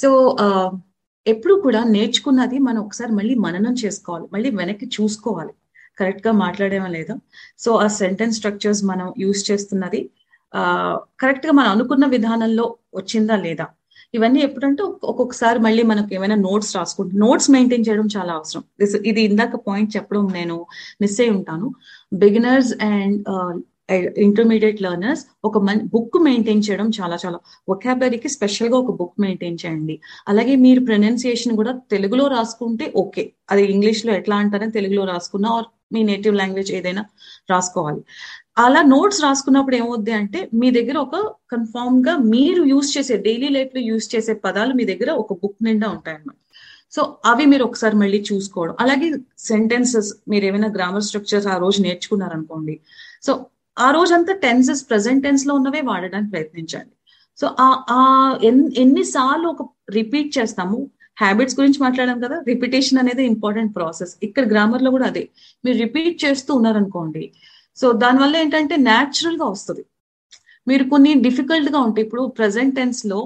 సో 0.01 0.09
ఎప్పుడు 1.25 1.53
కూడా 1.65 1.81
నేర్చుకున్నది 1.95 2.57
మనం 2.67 2.79
ఒకసారి 2.85 3.11
మళ్ళీ 3.19 3.35
మననం 3.45 3.75
చేసుకోవాలి 3.83 4.25
మళ్ళీ 4.33 4.49
వెనక్కి 4.59 4.87
చూసుకోవాలి. 4.95 5.53
కరెక్ట్గా 5.99 6.31
మాట్లాడేమో 6.43 6.89
లేదా? 6.97 7.15
సో 7.63 7.69
ఆ 7.85 7.87
సెంటెన్స్ 8.01 8.37
స్ట్రక్చర్స్ 8.39 8.81
మనం 8.91 9.07
యూస్ 9.23 9.43
చేస్తున్నది 9.51 10.01
కరెక్ట్గా 11.23 11.53
మనం 11.59 11.69
అనుకున్న 11.75 12.05
విధానంలో 12.15 12.65
వచ్చిందా 12.99 13.35
లేదా? 13.47 13.65
ఇవన్నీ 14.13 14.39
ఎప్పుడంటే 14.39 14.83
ఒక్కొక్కసారి 14.83 15.59
మళ్ళీ 15.59 15.83
మనకు 15.83 16.11
ఏమైనా 16.15 16.35
నోట్స్ 16.35 16.75
రాసుకుంటే 16.75 17.17
నోట్స్ 17.17 17.49
మెయింటైన్ 17.51 17.85
చేయడం 17.89 18.07
చాలా 18.17 18.33
అవసరం. 18.33 18.63
ఇది 19.05 19.21
ఇందాక 19.21 19.55
పాయింట్ 19.67 19.95
చెప్పడం 19.95 20.25
నేను 20.27 20.65
మిస్ 21.01 21.21
అయి 21.21 21.29
ఉంటాను. 21.29 21.69
బిగినర్స్ 22.13 22.73
అండ్ 22.83 23.63
ఇంటర్మీడియట్ 24.17 24.81
లెర్నర్స్ 24.81 25.23
ఒక 25.45 25.57
మన్ 25.57 25.81
బుక్ 25.93 26.17
మెయింటైన్ 26.23 26.61
చేయడం 26.69 26.87
చాలా 26.99 27.17
చాలా 27.25 27.37
ఒకాబరీకి 27.69 28.29
స్పెషల్గా 28.29 28.77
ఒక 28.77 28.91
బుక్ 28.91 29.21
మెయింటైన్ 29.21 29.57
చేయండి. 29.65 29.95
అలాగే 30.27 30.55
మీరు 30.55 30.81
ప్రొనౌన్సియేషన్ 30.85 31.55
కూడా 31.55 31.73
తెలుగులో 31.91 32.27
రాసుకుంటే 32.27 32.93
ఓకే. 32.95 33.33
అది 33.51 33.63
ఇంగ్లీష్లో 33.65 34.13
ఎట్లా 34.13 34.35
అంటారని 34.35 34.71
తెలుగులో 34.71 35.05
రాసుకున్నా 35.05 35.49
ఆర్ 35.49 35.65
మీ 35.93 36.03
నేటివ్ 36.03 36.35
లాంగ్వేజ్ 36.35 36.71
ఏదైనా 36.71 37.03
రాసుకోవాలి. 37.49 38.01
అలా 38.57 38.81
నోట్స్ 38.81 39.21
రాసుకున్నప్పుడు 39.21 39.75
ఏమవుద్ది 39.75 40.11
అంటే 40.11 40.49
మీ 40.53 40.71
దగ్గర 40.71 40.97
ఒక 40.97 41.15
కన్ఫామ్గా 41.51 42.17
మీరు 42.17 42.63
యూజ్ 42.63 42.97
చేసే 42.97 43.17
డైలీ 43.17 43.49
లైఫ్లో 43.49 43.81
యూజ్ 43.81 44.15
చేసే 44.15 44.33
పదాలు 44.33 44.73
మీ 44.73 44.85
దగ్గర 44.85 45.11
ఒక 45.11 45.33
బుక్ 45.33 45.63
నిండా 45.63 45.89
ఉంటాయన్నమాట. 45.89 46.37
సో 46.95 47.17
అవి 47.25 47.45
మీరు 47.45 47.63
ఒకసారి 47.63 47.95
మళ్ళీ 47.95 48.23
చూసుకోవడం. 48.33 48.75
అలాగే 48.79 49.07
సెంటెన్సెస్ 49.39 50.13
మీరు 50.29 50.45
ఏమైనా 50.45 50.67
గ్రామర్ 50.67 51.03
స్ట్రక్చర్స్ 51.03 51.47
ఆ 51.47 51.57
రోజు 51.57 51.81
నేర్చుకున్నారనుకోండి. 51.81 52.79
సో 53.23 53.45
ఆ 53.79 53.91
రోజంతా 53.91 54.33
టెన్సెస్ 54.33 54.89
ప్రజెంట్ 54.89 55.23
టెన్స్లో 55.23 55.55
ఉన్నవే 55.55 55.81
వాడడానికి 55.81 56.31
ప్రయత్నించండి. 56.31 56.93
సో 57.39 57.45
ఆ 57.89 58.01
ఎన్నిసార్లు 58.77 59.47
ఒక 59.47 59.69
రిపీట్ 59.91 60.37
చేస్తాము. 60.37 60.77
హ్యాబిట్స్ 61.21 61.59
గురించి 61.59 61.79
మాట్లాడాం 61.81 62.19
కదా 62.19 62.43
రిపిటేషన్ 62.47 62.99
అనేది 62.99 63.23
ఇంపార్టెంట్ 63.25 63.75
ప్రాసెస్ 63.75 64.13
ఇక్కడ 64.23 64.49
గ్రామర్లో 64.51 64.91
కూడా 64.91 65.05
అదే. 65.05 65.29
మీరు 65.65 65.77
రిపీట్ 65.77 66.25
చేస్తూ 66.25 66.55
ఉన్నారనుకోండి 66.55 67.23
సో 67.77 67.87
దానివల్ల 68.03 68.35
ఏంటంటే 68.43 68.75
న్యాచురల్గా 68.89 69.45
వస్తుంది. 69.53 69.83
మీరు 70.69 70.83
కొన్ని 70.93 71.11
డిఫికల్ట్గా 71.27 71.79
ఉంటాయి 71.87 72.05
ఇప్పుడు 72.07 72.23
present 72.39 72.75
టెన్స్లో 72.79 73.19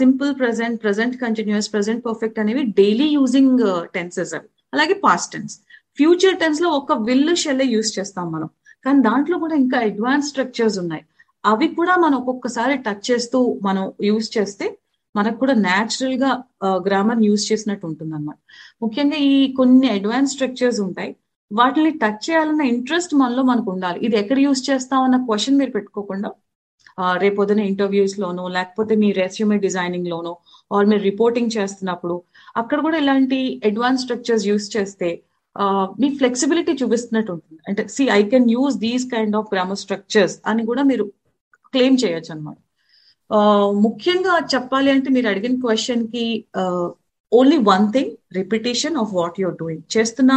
simple 0.00 0.30
present 0.40 0.76
present 0.84 1.14
continuous 1.22 1.68
present 1.74 2.02
perfect 2.08 2.38
అనేవి 2.42 2.62
డైలీ 2.80 3.08
యూజింగ్ 3.18 3.62
టెన్సెస్ 3.96 4.32
అవి. 4.38 4.48
అలాగే 4.74 4.94
పాస్ట్ 5.06 5.30
టెన్స్ 5.34 5.54
ఫ్యూచర్ 5.98 6.36
టెన్స్లో 6.42 6.68
ఒక 6.80 6.92
విల్ 7.08 7.34
షెల్ 7.42 7.62
యూజ్ 7.74 7.90
చేస్తాం 7.98 8.26
మనం. 8.34 8.48
కానీ 8.84 8.98
దాంట్లో 9.08 9.36
కూడా 9.44 9.54
ఇంకా 9.62 9.78
అడ్వాన్స్ 9.90 10.28
స్ట్రక్చర్స్ 10.32 10.76
ఉన్నాయి. 10.82 11.02
అవి 11.44 11.66
కూడా 11.78 11.94
మనం 12.04 12.16
ఒక్కొక్కసారి 12.20 12.74
టచ్ 12.86 13.04
చేస్తూ 13.10 13.38
మనం 13.68 13.84
యూజ్ 14.08 14.28
చేస్తే 14.36 14.66
మనకు 15.14 15.38
కూడా 15.42 15.54
న్యాచురల్గా 15.66 16.30
గ్రామర్ 16.86 17.20
యూజ్ 17.28 17.44
చేసినట్టు 17.50 17.84
ఉంటుంది 17.90 18.12
అనమాట 18.16 18.38
ముఖ్యంగా 18.84 19.18
ఈ 19.30 19.34
కొన్ని 19.58 19.88
అడ్వాన్స్ 19.96 20.32
స్ట్రక్చర్స్ 20.36 20.80
ఉంటాయి. 20.86 21.10
వాటిని 21.50 21.90
టచ్ 21.98 22.30
చేయాలన్న 22.30 22.60
ఇంట్రెస్ట్ 22.60 23.14
మనలో 23.14 23.42
మనకు 23.42 23.70
ఉండాలి 23.70 23.98
ఇది 24.00 24.16
ఎక్కడ 24.16 24.38
యూజ్ 24.38 24.70
చేస్తాం 24.70 25.02
అన్న 25.02 25.16
క్వశ్చన్ 25.26 25.58
మీరు 25.58 25.70
పెట్టుకోకుండా 25.70 26.30
రేపొద్దున 27.16 27.60
ఇంటర్వ్యూస్ 27.60 28.18
లోనో 28.18 28.48
లేకపోతే 28.48 28.96
మీ 28.96 29.12
రెస్యూమే 29.12 29.58
డిజైనింగ్ 29.58 30.08
లోనో 30.08 30.32
ఆర్ 30.72 30.86
మీరు 30.86 31.02
రిపోర్టింగ్ 31.02 31.50
చేస్తున్నప్పుడు 31.56 32.22
అక్కడ 32.56 32.80
కూడా 32.80 32.98
ఇలాంటి 32.98 33.38
అడ్వాన్స్ 33.64 34.02
స్ట్రక్చర్స్ 34.02 34.46
యూజ్ 34.46 34.76
చేస్తే 34.76 35.10
మీ 35.98 36.08
ఫ్లెక్సిబిలిటీ 36.18 36.72
చూపిస్తున్నట్టు 36.72 37.32
ఉంటుంది. 37.32 37.60
అంటే 37.68 37.88
see 37.88 38.04
I 38.10 38.22
can 38.22 38.50
use 38.50 38.76
these 38.78 39.04
kind 39.14 39.36
of 39.36 39.46
grammar 39.54 39.78
structures 39.78 40.36
అని 40.46 40.66
కూడా 40.66 40.82
మీరు 40.82 41.04
క్లెయిమ్ 41.74 41.98
చేయొచ్చు 42.04 42.32
అనమాట 42.32 42.56
ముఖ్యంగా 43.86 44.34
చెప్పాలి 44.54 44.90
అంటే 44.90 45.10
మీరు 45.10 45.28
అడిగిన 45.28 45.54
క్వశ్చన్కి 45.60 46.26
only 47.32 47.58
one 47.62 47.92
thing 47.92 48.12
repetition 48.36 48.96
of 48.96 49.10
what 49.12 49.40
you're 49.40 49.54
doing 49.54 49.82
చేస్తున్న 49.96 50.32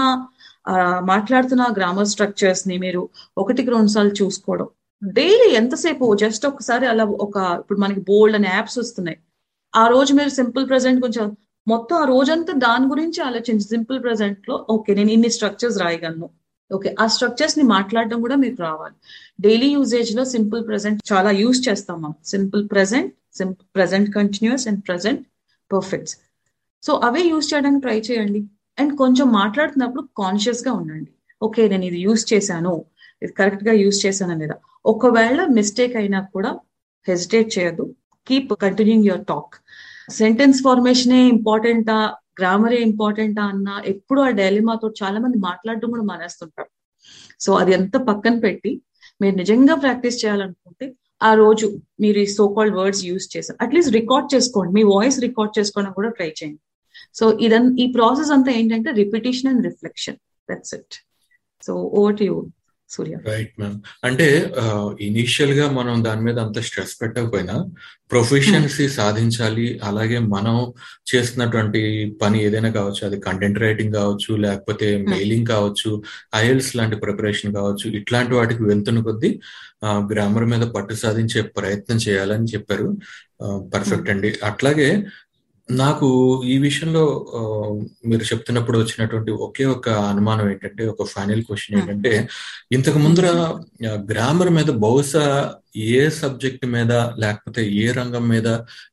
మాట్లాడుతున్న 1.12 1.64
గ్రామర్ 1.78 2.10
స్ట్రక్చర్స్ని 2.14 2.78
మీరు 2.78 3.02
ఒకటికి 3.38 3.70
రెండు 3.72 3.92
సార్లు 3.96 4.14
చూసుకోవడం. 4.22 4.68
డైలీ 5.02 5.48
ఎంతసేపు? 5.62 6.06
జస్ట్ 6.24 6.46
ఒకసారి 6.46 6.86
అలా 6.88 7.06
ఒక 7.26 7.38
ఇప్పుడు 7.62 7.80
మనకి 7.80 8.02
బోల్డ్ 8.10 8.36
అనే 8.36 8.48
యాప్స్ 8.48 8.78
వస్తున్నాయి. 8.80 9.18
ఆ 9.74 9.88
రోజు 9.88 10.12
మీరు 10.14 10.30
సింపుల్ 10.30 10.66
ప్రెసెంట్ 10.70 11.02
కొంచెం 11.02 11.28
మొత్తం 11.68 11.96
ఆ 12.04 12.06
రోజంతా 12.06 12.54
దాని 12.68 12.86
గురించి 12.88 13.20
ఆలోచించి 13.30 13.66
సింపుల్ 13.74 14.00
ప్రెసెంట్లో 14.04 14.66
ఓకే 14.70 14.92
నేను 14.96 15.12
ఇన్ని 15.16 15.30
స్ట్రక్చర్స్ 15.30 15.78
రాయగలను. 15.84 16.28
ఓకే 16.72 16.96
ఆ 17.00 17.06
స్ట్రక్చర్స్ని 17.08 17.64
మాట్లాడడం 17.76 18.22
కూడా 18.22 18.36
మీకు 18.36 18.62
రావాలి. 18.62 18.96
డైలీ 19.42 19.70
యూజేజ్లో 19.78 20.26
సింపుల్ 20.26 20.62
ప్రెసెంట్ 20.68 21.02
చాలా 21.14 21.32
యూజ్ 21.32 21.70
చేస్తాం 21.70 22.02
మనం. 22.02 22.16
Simple 22.34 22.64
present 22.70 23.12
simple 23.40 23.68
present 23.76 24.10
continuous 24.16 24.68
and 24.68 24.82
present 24.88 25.22
perfects 25.72 26.16
so 26.84 26.94
away 27.08 27.22
use 27.32 27.54
చేయడానికి 27.54 27.82
ట్రై 27.82 28.00
చేయండి. 28.00 28.42
అండ్ 28.82 28.94
కొంచెం 29.02 29.28
మాట్లాడుతున్నప్పుడు 29.40 30.04
కాన్షియస్గా 30.22 30.74
ఉండండి. 30.80 31.12
ఓకే 31.42 31.62
నేను 31.72 31.86
ఇది 31.90 32.00
యూజ్ 32.08 32.24
చేశాను. 32.34 32.74
ఇది 33.24 33.32
కరెక్ట్గా 33.40 33.74
యూజ్ 33.84 34.00
చేశాను 34.06 34.36
లేదా? 34.42 34.56
ఒకవేళ 34.92 35.40
మిస్టేక్ 35.58 35.96
అయినా 36.02 36.20
కూడా 36.36 36.52
హెసిటేట్ 37.08 37.50
చేయదు 37.58 37.84
keep 38.28 38.52
continuing 38.64 39.08
your 39.10 39.26
talk 39.32 39.56
sentence 40.22 40.60
ఫార్మేషనే 40.66 41.20
ఇంపార్టెంటా 41.36 41.98
గ్రామరే 42.40 42.80
ఇంపార్టెంటా 42.90 43.44
అన్న 43.52 43.70
ఎప్పుడు 43.94 44.20
ఆ 44.28 44.30
డైలిమాతో 44.40 44.88
చాలా 45.02 45.18
మంది 45.24 45.38
మాట్లాడడం 45.48 45.90
కూడా 45.94 46.06
మానేస్తుంటారు. 46.12 46.70
సో 47.44 47.52
అది 47.62 47.72
ఎంత 47.78 47.96
పక్కన 48.10 48.36
పెట్టి 48.46 48.72
మీరు 49.22 49.36
నిజంగా 49.42 49.76
ప్రాక్టీస్ 49.84 50.18
చేయాలనుకుంటే 50.24 50.86
ఆ 51.30 51.32
రోజు 51.42 51.68
మీరు 52.04 52.20
ఈ 52.26 52.28
సో 52.38 52.46
కాల్డ్ 52.56 52.78
వర్డ్స్ 52.80 53.04
యూజ్ 53.10 53.28
చేశారు 53.34 53.58
అట్లీస్ట్ 53.66 53.94
రికార్డ్ 54.00 54.28
చేసుకోండి. 54.34 54.72
మీ 54.78 54.84
వాయిస్ 54.94 55.18
రికార్డ్ 55.28 55.54
చేసుకోవడం 55.58 55.92
కూడా 56.00 56.10
ట్రై 56.18 56.30
చేయండి. 56.40 56.62
సో 57.16 57.26
ఇదన్ 57.42 57.70
ఈ 57.80 57.88
ప్రాసెస్ 57.98 58.32
అంతా 58.38 58.52
ఏంటంటే 58.52 58.92
repetition 59.04 59.52
and 59.54 59.66
reflection. 59.70 60.20
That's 60.50 60.76
it 60.80 60.96
so 61.64 61.74
over 62.00 62.18
to 62.18 62.24
you 62.24 62.36
Surya 62.90 63.18
right 63.28 63.52
ma'am 63.60 63.76
అంటే 64.04 64.26
ఇనీషియల్గా 65.00 65.66
మనం 65.72 65.96
దాని 66.04 66.22
మీద 66.22 66.38
అంత 66.40 66.60
స్ట్రెస్ 66.60 66.96
పెట్టకపోయినా 67.02 67.56
ప్రొఫెషన్సీ 68.12 68.86
సాధించాలి. 68.98 69.68
అలాగే 69.84 70.18
మనం 70.34 70.56
చేస్తున్నటువంటి 71.12 71.82
పని 72.22 72.38
ఏదైనా 72.44 72.72
కావచ్చు 72.72 73.02
అది 73.08 73.20
కంటెంట్ 73.20 73.62
రైటింగ్ 73.66 73.94
కావచ్చు 73.94 74.34
లేకపోతే 74.36 74.90
మెయిలింగ్ 75.12 75.48
కావచ్చు 75.48 75.92
ఐఎల్స్ 76.36 76.72
లాంటి 76.76 76.96
ప్రిపరేషన్ 76.96 77.56
కావచ్చు 77.60 77.88
ఇట్లాంటి 78.00 78.36
వాటికి 78.40 78.64
వెళ్తున్న 78.64 79.02
కొద్దీ 79.02 79.32
గ్రామర్ 80.12 80.46
మీద 80.46 80.64
పట్టు 80.76 80.94
సాధించే 81.04 81.42
ప్రయత్నం 81.58 81.98
చేయాలని 81.98 82.50
చెప్పారు. 82.54 82.90
పర్ఫెక్ట్ 83.74 84.10
అండి. 84.10 84.30
అట్లాగే 84.44 84.90
నాకు 85.78 86.08
ఈ 86.46 86.58
విషయంలో 86.58 87.04
మీరు 88.06 88.24
చెప్తున్నప్పుడు 88.24 88.78
వచ్చినటువంటి 88.78 89.32
ఒకే 89.42 89.66
ఒక 89.66 89.90
అనుమానం 90.10 90.50
ఏంటంటే 90.50 90.86
ఒక 90.86 91.08
ఫైనల్ 91.08 91.44
క్వశ్చన్ 91.44 91.78
ఏంటంటే 91.80 92.14
ఇంతకు 92.72 93.00
ముందర 93.00 93.28
గ్రామర్ 94.10 94.50
మీద 94.50 94.72
బహుశా 94.82 95.26
ఏ 95.92 96.10
సబ్జెక్ట్ 96.12 96.66
మీద 96.66 96.94
లేకపోతే 97.18 97.62
ఏ 97.74 97.92
రంగం 97.92 98.30
మీద 98.30 98.48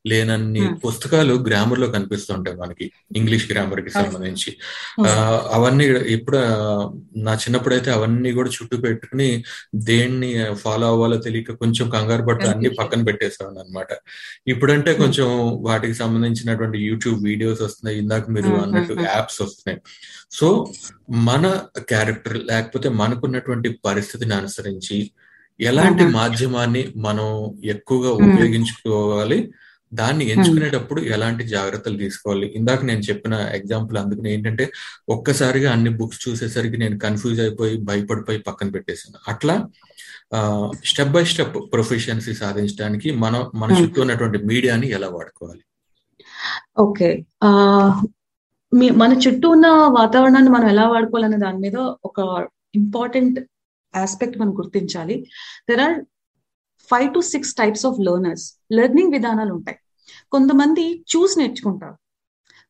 లేనన్ని 0.06 0.62
పుస్తకాలు 0.84 1.34
గ్రామర్లో 1.46 1.86
కనిపిస్తుంటాయి 1.86 2.56
మనకి 2.56 2.86
ఇంగ్లీష్ 3.16 3.46
గ్రామర్కి 3.50 3.90
సంబంధించి. 3.90 4.50
అవన్నీ 5.52 5.86
ఇప్పుడు 6.08 6.40
నా 7.18 7.32
చిన్నప్పుడు 7.34 7.74
అయితే 7.74 7.90
అవన్నీ 7.90 8.32
కూడా 8.32 8.50
చుట్టూ 8.50 8.76
పెట్టుకుని 8.76 9.28
దేన్ని 9.88 10.30
ఫాలో 10.62 10.86
అవ్వాలో 10.86 11.16
తెలియక 11.16 11.56
కొంచెం 11.62 11.88
కంగారు 11.90 12.22
పట్టు 12.22 12.46
అన్ని 12.46 12.70
పక్కన 12.78 13.02
పెట్టేసాను 13.02 13.58
అనమాట 13.60 13.90
ఇప్పుడంటే 14.48 14.92
కొంచెం 14.94 15.28
వాటికి 15.60 15.94
సంబంధించినటువంటి 15.94 16.67
యూట్యూబ్ 16.76 17.24
వీడియోస్ 17.24 17.62
వస్తున్నాయి. 17.62 17.98
ఇందాక 17.98 18.30
మీరు 18.30 18.48
అన్నట్టు 18.48 18.92
యాప్స్ 18.92 19.42
వస్తున్నాయి. 19.42 19.82
సో 20.30 20.72
మన 21.10 21.62
క్యారెక్టర్ 21.78 22.44
లేకపోతే 22.44 22.88
మనకున్నటువంటి 22.88 23.80
పరిస్థితిని 23.84 24.34
అనుసరించి 24.34 25.10
ఎలాంటి 25.60 26.06
మాధ్యమాన్ని 26.06 26.92
మనం 26.96 27.58
ఎక్కువగా 27.64 28.10
ఉపయోగించుకోవాలి? 28.10 29.52
దాన్ని 29.94 30.28
ఎంచుకునేటప్పుడు 30.28 31.00
ఎలాంటి 31.00 31.44
జాగ్రత్తలు 31.44 31.96
తీసుకోవాలి? 31.96 32.52
ఇందాక 32.56 32.84
నేను 32.84 33.00
చెప్పిన 33.00 33.34
ఎగ్జాంపుల్ 33.34 33.98
అందుకని 33.98 34.32
ఏంటంటే 34.32 34.72
ఒక్కసారిగా 35.08 35.72
అన్ని 35.72 35.90
బుక్స్ 35.90 36.28
చూసేసరికి 36.28 36.76
నేను 36.76 36.98
కన్ఫ్యూజ్ 36.98 37.40
అయిపోయి 37.40 37.76
భయపడిపోయి 37.76 38.38
పక్కన 38.38 38.70
పెట్టేశాను. 38.70 39.30
అట్లా 39.30 39.66
స్టెప్ 40.84 41.08
బై 41.08 41.24
స్టెప్ 41.24 41.72
ప్రొఫెషన్సీ 41.72 42.34
సాధించడానికి 42.34 43.10
మనం 43.10 43.50
మన 43.54 43.82
చుట్టూ 43.82 44.00
ఉన్నటువంటి 44.00 44.38
మీడియాని 44.38 44.90
ఎలా 44.90 45.08
వాడుకోవాలి? 45.08 45.60
ఓకే. 46.78 47.24
మన 48.96 49.12
చుట్టూ 49.26 49.48
ఉన్న 49.50 49.66
వాతావరణాన్ని 49.68 50.50
మనం 50.50 50.68
ఎలా 50.68 50.88
వాడుకోవాలనే 50.88 51.36
దాని 51.36 51.58
మీద 51.58 51.76
ఒక 51.78 52.48
ఇంపార్టెంట్ 52.74 53.40
ఆస్పెక్ట్ 53.96 54.38
మనం 54.38 54.58
గుర్తించాలి. 54.58 55.26
There 55.70 55.80
are 55.80 56.04
five 56.90 57.14
to 57.14 57.20
six 57.20 57.54
types 57.54 57.86
of 57.86 58.00
learners 58.00 58.54
learning 58.72 59.12
విధానాలు 59.12 59.52
ఉంటాయి. 59.54 59.78
కొంతమంది 60.32 61.04
చూసి 61.16 61.38
నేర్చుకుంటారు. 61.38 61.96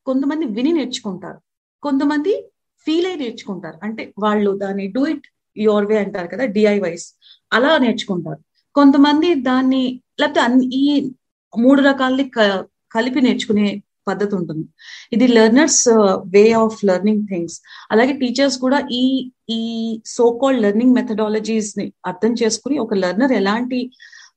కొంతమంది 0.05 0.45
విని 0.45 0.71
నేర్చుకుంటారు. 0.73 1.39
కొంతమంది 1.81 2.51
ఫీల్ 2.85 3.07
అయి 3.07 3.15
నేర్చుకుంటారు. 3.15 3.79
అంటే 3.83 4.13
వాళ్ళు 4.19 4.57
దాన్ని 4.57 4.87
డూ 4.87 5.05
ఇట్ 5.07 5.27
యువర్ 5.57 5.85
వే 5.85 5.97
అంటారు 5.97 6.27
కదా 6.27 6.45
డిఐవైస్ 6.45 7.13
అలా 7.53 7.77
నేర్చుకుంటారు. 7.77 8.39
కొంతమంది 8.75 9.33
దాన్ని 9.33 10.01
లేకపోతే 10.19 10.65
ఈ 10.75 11.11
మూడు 11.57 11.81
రకాలని 11.81 12.31
కలిపి 12.95 13.21
నేర్చుకునే 13.27 13.67
పద్ధతి 14.09 14.33
ఉంటుంది. 14.39 14.63
ఇది 15.15 15.25
learners 15.37 15.83
way 16.35 16.43
of 16.61 16.77
learning 16.89 17.25
things 17.31 17.57
అలాగే 17.93 18.13
టీచర్స్ 18.21 18.57
కూడా 18.65 18.79
ఈ 19.01 19.03
ఈ 19.57 19.61
సో 20.15 20.25
కాల్డ్ 20.41 20.63
లెర్నింగ్ 20.65 20.95
మెథడాలజీస్ని 20.99 21.87
అర్థం 22.11 22.33
చేసుకుని 22.41 22.77
ఒక 22.85 22.93
లెర్నర్ 23.03 23.33
ఎలాంటి 23.41 23.79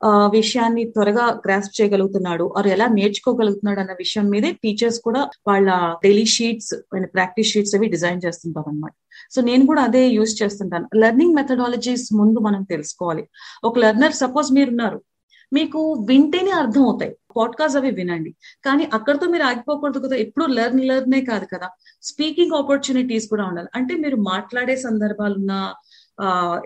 uh, 0.08 0.26
విషయాన్ని 0.38 0.84
త్వరగా 0.94 1.26
గ్రాస్ప్ 1.44 1.76
చేయగలుగుతున్నాడు 1.78 2.44
ఆరు 2.58 2.68
ఎలా 2.76 2.86
నేర్చుకోగలుగుతున్నాడు 2.98 3.80
అన్న 3.82 3.94
విషయం 4.00 4.26
మీదే 4.32 4.50
టీచర్స్ 4.62 4.98
కూడా 5.06 5.22
వాళ్ళ 5.50 5.68
డైలీ 6.04 6.26
షీట్స్ 6.36 6.72
ప్రాక్టీస్ 7.16 7.52
షీట్స్ 7.52 7.76
అవి 7.78 7.88
డిజైన్ 7.94 8.24
చేస్తుంటారు 8.26 8.70
అనమాట 8.72 8.94
సో 9.34 9.40
నేను 9.48 9.64
కూడా 9.70 9.82
అదే 9.88 10.02
యూజ్ 10.16 10.34
చేస్తుంటాను. 10.42 10.86
లెర్నింగ్ 11.02 11.36
మెథడాలజీస్ 11.38 12.06
ముందు 12.20 12.38
మనం 12.48 12.62
తెలుసుకోవాలి. 12.74 13.24
ఒక 13.68 13.74
లెర్నర్ 13.84 14.16
సపోజ్ 14.22 14.50
మీరున్నారు. 14.58 14.98
మీకు 15.52 15.80
వింటేనే 16.10 16.52
అర్థం 16.62 16.82
అవుతాయి. 16.88 17.12
పాడ్కాస్ట్ 17.36 17.76
అవి 17.76 17.90
వినండి. 17.90 18.34
కానీ 18.64 18.84
అక్కడతో 18.94 19.26
మీరు 19.26 19.42
ఆగిపోకూడదు 19.42 19.98
కదా. 19.98 20.16
ఎప్పుడు 20.16 20.46
లెర్న్ 20.46 20.80
లెర్నే 20.80 21.20
కాదు 21.20 21.46
కదా. 21.54 21.68
స్పీకింగ్ 22.02 22.52
ఆపర్చునిటీస్ 22.52 23.28
కూడా 23.28 23.44
ఉండాలి. 23.44 23.68
అంటే 23.74 23.94
మీరు 23.94 24.16
మాట్లాడే 24.16 24.76
సందర్భాలున్న 24.76 25.74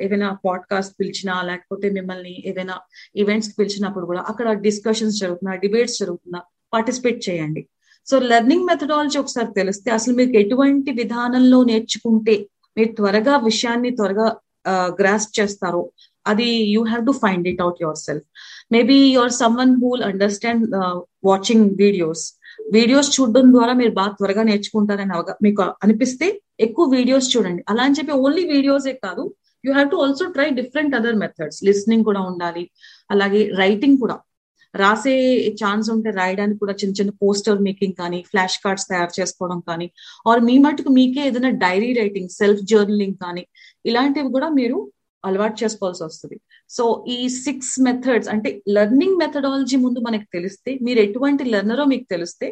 ఏదైనా 0.00 0.36
పాడ్కాస్ట్ 0.44 0.94
పిలిచినా 1.00 1.42
లేకపోతే 1.42 1.90
మిమ్మల్ని 1.90 2.42
ఏదైనా 2.46 2.78
ఈవెంట్స్ 3.16 3.50
పిలిచినప్పుడు 3.58 4.06
కూడా 4.06 4.20
అక్కడ 4.28 4.52
డిస్కషన్స్ 4.52 5.18
జరుగుతున్నా 5.18 5.54
డిబేట్స్ 5.54 5.98
జరుగుతున్నా 5.98 6.42
పార్టిసిపేట్ 6.72 7.28
చేయండి. 7.30 7.68
సో 8.06 8.18
లెర్నింగ్ 8.18 8.66
మెథడాలజీ 8.66 9.18
ఒకసారి 9.18 9.46
తెలిస్తే 9.56 9.90
అసలు 9.90 10.14
మీకు 10.14 10.30
ఎటువంటి 10.30 10.90
విధానంలో 10.90 11.64
నేర్చుకుంటే 11.64 12.46
మీరు 12.76 12.92
త్వరగా 12.92 13.36
విషయాన్ని 13.36 13.90
త్వరగా 13.90 14.36
గ్రాస్ప్ 15.00 15.40
చేస్తారో 15.40 15.90
అది 16.26 16.48
you 16.74 16.82
have 16.90 17.04
to 17.06 17.14
find 17.22 17.46
it 17.52 17.62
out 17.64 17.80
yourself 18.06 18.26
maybe 18.72 18.98
your 19.16 19.34
someone 19.42 19.74
who'll 19.82 20.02
understand 20.02 20.64
watching 21.30 21.66
videos 21.82 22.24
videos 22.74 23.08
చూడడం 23.16 23.46
ద్వారా 23.52 23.72
మీరు 23.80 23.92
బాగా 24.00 24.12
త్వరగా 24.18 24.42
నేర్చుకుంటారని 24.50 25.16
మీకు 25.42 25.62
అనిపిస్తే 25.84 26.26
ఎక్కువ 26.66 26.84
వీడియోస్ 26.96 27.26
చూడండి. 27.34 27.62
అలా 27.70 27.82
అని 27.86 27.96
చెప్పి 27.98 28.12
ఓన్లీ 28.24 28.44
వీడియోసే 28.54 28.94
కాదు 29.06 29.24
you 29.64 29.70
have 29.72 29.90
to 29.90 29.98
also 30.04 30.24
try 30.36 30.48
different 30.60 30.94
other 30.94 31.18
methods 31.24 31.60
listening 31.68 32.06
కూడా 32.08 32.20
ఉండాలి. 32.30 32.64
అలాగే 33.10 33.42
రైటింగ్ 33.62 33.98
కూడా. 34.04 34.16
రాసే 34.74 35.14
ఛాన్స్ 35.60 35.86
ఉంటే 35.90 36.10
రాయడానికి 36.10 36.58
కూడా 36.58 36.74
చిన్న 36.80 36.94
చిన్న 36.98 37.12
పోస్టర్ 37.22 37.60
మేకింగ్ 37.60 37.96
కానీ 38.00 38.18
ఫ్లాష్ 38.30 38.56
కార్డ్స్ 38.64 38.88
తయారు 38.90 39.12
చేసుకోవడం 39.20 39.60
కానీ 39.68 39.86
ఆర్ 40.30 40.40
మీ 40.48 40.56
మటుకు 40.58 40.90
మీకే 40.98 41.22
ఏదైనా 41.28 41.50
డైరీ 41.64 41.90
రైటింగ్ 42.00 42.30
సెల్ఫ్ 42.30 42.62
జర్నలింగ్ 42.72 43.16
కానీ 43.24 43.44
ఇలాంటివి 43.84 44.30
కూడా 44.36 44.48
మీరు 44.50 44.78
అలవాటు 45.28 45.56
చేసుకోవాల్సి 45.62 46.02
వస్తుంది. 46.04 46.36
సో 46.76 46.84
ఈ 47.16 47.18
సిక్స్ 47.44 47.74
మెథడ్స్ 47.86 48.30
అంటే 48.34 48.50
లెర్నింగ్ 48.76 49.18
మెథడాలజీ 49.22 49.76
ముందు 49.86 50.00
మనకి 50.08 50.26
తెలిస్తే 50.36 50.72
మీరు 50.88 51.00
ఎటువంటి 51.06 51.44
లెర్నరో 51.54 51.84
మీకు 51.92 52.06
తెలిస్తే 52.10 52.48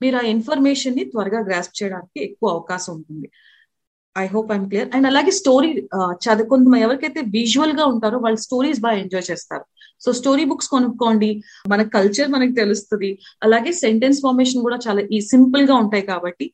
మీరు 0.00 0.16
ఆ 0.16 0.22
ఇన్ఫర్మేషన్ని 0.34 1.04
త్వరగా 1.12 1.40
గ్రాస్ప్ 1.48 1.76
చేయడానికి 1.80 2.18
ఎక్కువ 2.28 2.48
అవకాశం 2.56 2.92
ఉంటుంది. 2.98 3.28
I 4.16 4.24
hope 4.34 4.50
I'm 4.56 4.66
clear 4.70 4.90
and 4.96 5.06
అలాగే 5.10 5.32
స్టోరీ 5.40 5.70
చదువుకుందాం 6.24 6.76
ఎవరికైతే 6.86 7.20
విజువల్గా 7.36 7.84
ఉంటారో 7.92 8.18
వాళ్ళు 8.24 8.40
స్టోరీస్ 8.46 8.80
బాగా 8.86 8.98
ఎంజాయ్ 9.04 9.26
చేస్తారు. 9.30 9.64
సో 10.04 10.12
స్టోరీ 10.18 10.44
బుక్స్ 10.50 10.68
కొనుక్కోండి. 10.68 11.30
మన 11.72 11.82
కల్చర్ 11.96 12.28
మనకి 12.34 12.54
తెలుస్తుంది. 12.60 13.10
అలాగే 13.42 13.70
సెంటెన్స్ 13.84 14.20
ఫార్మేషన్ 14.24 14.64
కూడా 14.66 14.78
చాలా 14.86 15.02
ఈ 15.16 15.20
సింపుల్గా 15.32 15.74
ఉంటాయి 15.84 16.04
కాబట్టి 16.12 16.46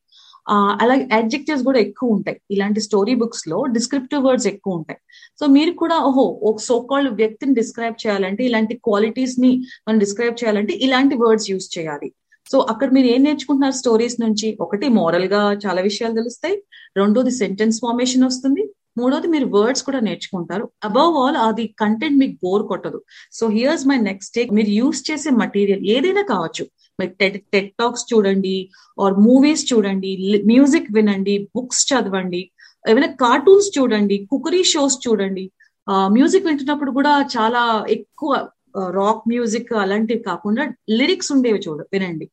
అలాగే 0.49 1.09
అడ్జెక్టివ్స్ 1.13 1.65
కూడా 1.65 1.79
ఎక్కువ 1.79 2.11
ఉంటాయి. 2.11 2.41
ఇలాంటి 2.51 2.81
స్టోరీ 2.81 3.15
బుక్స్లో 3.15 3.65
డిస్క్రిప్టివ్ 3.65 4.25
వర్డ్స్ 4.25 4.47
ఎక్కువ 4.47 4.75
ఉంటాయి. 4.75 4.99
సో 5.41 5.47
మీరు 5.47 5.73
కూడా 5.73 5.99
ఓహో 5.99 6.23
ఒక 6.23 6.59
సో 6.59 6.87
వ్యక్తిని 7.09 7.55
డిస్క్రైబ్ 7.55 8.07
చేయాలంటే 8.07 8.45
ఇలాంటి 8.45 8.75
క్వాలిటీస్ని 8.75 9.63
మనం 9.89 9.99
డిస్క్రైబ్ 9.99 10.45
చేయాలంటే 10.45 10.73
ఇలాంటి 10.73 11.15
వర్డ్స్ 11.15 11.51
యూజ్ 11.51 11.79
చేయాలి. 11.79 12.13
సో 12.53 12.59
అక్కడ 12.59 12.91
మీరు 12.91 13.07
ఏం 13.07 13.23
నేర్చుకుంటున్నారు 13.23 13.75
స్టోరీస్ 13.75 14.21
నుంచి? 14.21 14.59
ఒకటి 14.61 14.89
మోరల్గా 14.89 15.53
చాలా 15.53 15.83
విషయాలు 15.83 16.15
తెలుస్తాయి. 16.15 16.63
రెండోది 16.97 17.31
సెంటెన్స్ 17.31 17.79
ఫార్మేషన్ 17.79 18.25
వస్తుంది. 18.25 18.71
మూడోది 18.99 19.29
మీరు 19.35 19.47
వర్డ్స్ 19.57 19.85
కూడా 19.89 20.01
నేర్చుకుంటారు. 20.09 20.65
అబౌవ్ 20.89 21.15
ఆల్ 21.23 21.39
అది 21.49 21.65
కంటెంట్ 21.83 22.19
మీకు 22.23 22.37
బోర్ 22.45 22.65
కొట్టదు. 22.71 22.99
So 23.39 23.45
here's 23.57 23.87
my 23.91 23.99
next 24.11 24.35
take 24.35 24.53
మీరు 24.59 24.71
యూస్ 24.81 25.01
చేసే 25.11 25.31
మటీరియల్ 25.43 25.85
ఏదైనా 25.97 26.23
కావచ్చు. 26.35 26.65
మీరు 27.01 27.13
టెట్ 27.55 27.73
టాక్స్ 27.81 28.05
చూడండి 28.13 28.57
ఆర్ 29.05 29.15
మూవీస్ 29.29 29.65
చూడండి 29.73 30.11
మ్యూజిక్ 30.53 30.91
వినండి 30.99 31.35
బుక్స్ 31.57 31.85
చదవండి 31.93 32.43
ఏమైనా 32.85 33.11
కార్టూన్స్ 33.25 33.69
చూడండి 33.79 34.17
కుకరీ 34.31 34.63
షోస్ 34.73 34.97
చూడండి. 35.07 35.45
మ్యూజిక్ 36.17 36.49
వింటున్నప్పుడు 36.49 36.91
కూడా 36.99 37.13
చాలా 37.37 37.63
ఎక్కువ 37.97 38.33
రాక్ 38.99 39.25
మ్యూజిక్ 39.33 39.73
అలాంటివి 39.85 40.23
కాకుండా 40.29 40.63
లిరిక్స్ 40.99 41.33
ఉండేవి 41.35 41.61
చూడ 41.67 41.81
వినండి. 41.95 42.27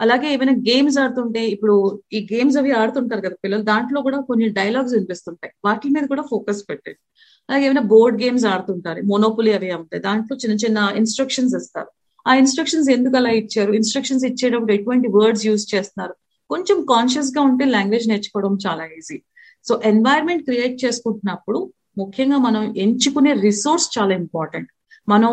అలాగే 0.00 0.26
ఏమైనా 0.34 0.54
గేమ్స్ 0.68 0.96
ఆడుతుంటే 1.02 1.42
ఇప్పుడు 1.54 1.74
ఈ 2.16 2.18
గేమ్స్ 2.32 2.56
అవి 2.60 2.72
ఆడుతుంటారు 2.80 3.22
కదా 3.26 3.36
పిల్లలు 3.44 3.64
దాంట్లో 3.72 4.00
కూడా 4.06 4.18
కొన్ని 4.28 4.46
డైలాగ్స్ 4.58 4.94
వినిపిస్తుంటాయి. 4.96 5.52
వాటి 5.66 5.88
మీద 5.94 6.04
కూడా 6.12 6.24
ఫోకస్ 6.32 6.62
పెట్టండి. 6.70 7.00
అలాగే 7.48 7.64
ఏమైనా 7.68 7.84
బోర్డ్ 7.92 8.18
గేమ్స్ 8.22 8.46
ఆడుతుంటారు 8.52 9.02
మోనోపులి 9.10 9.52
అవి 9.58 9.68
ఉంటాయి 9.80 10.02
దాంట్లో 10.08 10.36
చిన్న 10.42 10.56
చిన్న 10.64 10.78
ఇన్స్ట్రక్షన్స్ 11.00 11.54
ఇస్తారు. 11.60 11.90
ఆ 12.26 12.32
ఇన్స్ట్రక్షన్స్ 12.42 12.88
ఎందుకు 12.96 13.16
అలా 13.20 13.32
ఇచ్చారు? 13.42 13.72
ఇన్స్ట్రక్షన్స్ 13.80 14.24
ఇచ్చేటప్పుడు 14.30 14.72
ఎటువంటి 14.78 15.08
వర్డ్స్ 15.16 15.44
యూజ్ 15.48 15.66
చేస్తున్నారు? 15.74 16.14
కొంచెం 16.50 16.78
కాన్షియస్గా 16.92 17.42
ఉంటే 17.50 17.64
లాంగ్వేజ్ 17.76 18.06
నేర్చుకోవడం 18.10 18.52
చాలా 18.66 18.84
ఈజీ 18.98 19.18
సో 19.66 19.74
ఎన్వైరన్మెంట్ 19.90 20.44
క్రియేట్ 20.44 20.76
చేసుకుంటున్నప్పుడు 20.84 21.58
ముఖ్యంగా 21.98 22.38
మనం 22.38 22.62
ఎంచుకునే 22.84 23.32
రిసోర్స్ 23.46 23.88
చాలా 23.98 24.12
ఇంపార్టెంట్ 24.22 24.70
మనం 25.08 25.32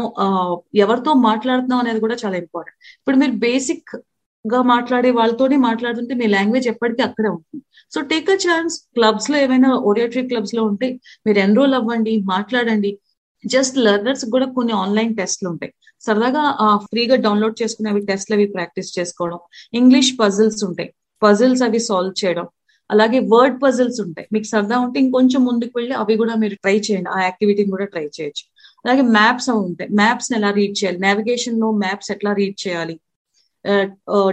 ఎవరితో 0.75 1.11
మాట్లాడుతున్నాం 1.27 1.79
అనేది 1.79 1.99
కూడా 1.99 2.15
చాలా 2.23 2.37
ఇంపార్టెంట్ 2.43 2.77
ఇప్పుడు 2.99 3.17
మీరు 3.17 3.35
బేసిక్ 3.45 3.91
గా 4.45 4.61
మాట్లాడే 4.61 5.11
వాళ్ళతోనే 5.11 5.55
మాట్లాడుతుంటే 5.65 6.13
మీ 6.15 6.27
లాంగ్వేజ్ 6.27 6.67
ఎప్పటికీ 6.67 7.01
అక్కడే 7.01 7.29
ఉంటుంది. 7.29 7.63
సో 7.93 8.01
టేక్ 8.01 8.29
అ 8.29 8.37
ఛాన్స్ 8.45 8.75
క్లబ్స్లో 8.95 9.37
ఏమైనా 9.37 9.69
ఓరియోట్రీ 9.89 10.27
క్లబ్స్లో 10.27 10.63
ఉంటే 10.63 10.87
మీరు 11.27 11.39
ఎన్రోల్ 11.39 11.73
అవ్వండి 11.73 12.17
మాట్లాడండి. 12.25 12.91
జస్ట్ 13.45 13.77
లెర్నర్స్ 13.77 14.25
కూడా 14.25 14.45
కొన్ని 14.45 14.73
ఆన్లైన్ 14.73 15.15
టెస్ట్లు 15.15 15.49
ఉంటాయి. 15.49 15.71
సరదాగా 16.01 16.43
ఫ్రీగా 16.89 17.15
డౌన్లోడ్ 17.15 17.55
చేసుకుని 17.61 17.89
అవి 17.89 18.01
టెస్ట్లు 18.01 18.35
అవి 18.35 18.45
ప్రాక్టీస్ 18.47 18.99
చేసుకోవడం. 18.99 19.39
ఇంగ్లీష్ 19.73 20.11
పజిల్స్ 20.19 20.63
ఉంటాయి. 20.63 20.89
పజిల్స్ 21.21 21.63
అవి 21.63 21.79
సాల్వ్ 21.79 22.25
చేయడం. 22.25 22.47
అలాగే 22.89 23.19
వర్డ్ 23.33 23.63
పజిల్స్ 23.63 24.01
ఉంటాయి. 24.01 24.27
మీకు 24.33 24.45
సరదా 24.45 24.77
ఉంటే 24.79 24.99
ఇంకొంచెం 24.99 25.45
ముందుకు 25.45 25.73
వెళ్ళి 25.79 25.95
అవి 25.95 26.17
కూడా 26.17 26.35
మీరు 26.35 26.55
ట్రై 26.55 26.79
చేయండి. 26.79 27.09
ఆ 27.09 27.19
యాక్టివిటీని 27.23 27.71
కూడా 27.71 27.85
ట్రై 27.85 28.05
చేయొచ్చు. 28.17 28.43
అలాగే 28.85 29.01
మ్యాప్స్ 29.17 29.49
అవి 29.49 29.59
ఉంటాయి. 29.59 29.89
మ్యాప్స్ 29.93 30.29
ఎలా 30.37 30.51
రీడ్ 30.51 30.75
చేయాలి? 30.79 30.99
నావిగేషన్లో 30.99 31.71
మ్యాప్స్ 31.83 32.11
ఎట్లా 32.11 32.33
రీడ్ 32.33 32.67
చేయాలి? 32.67 32.95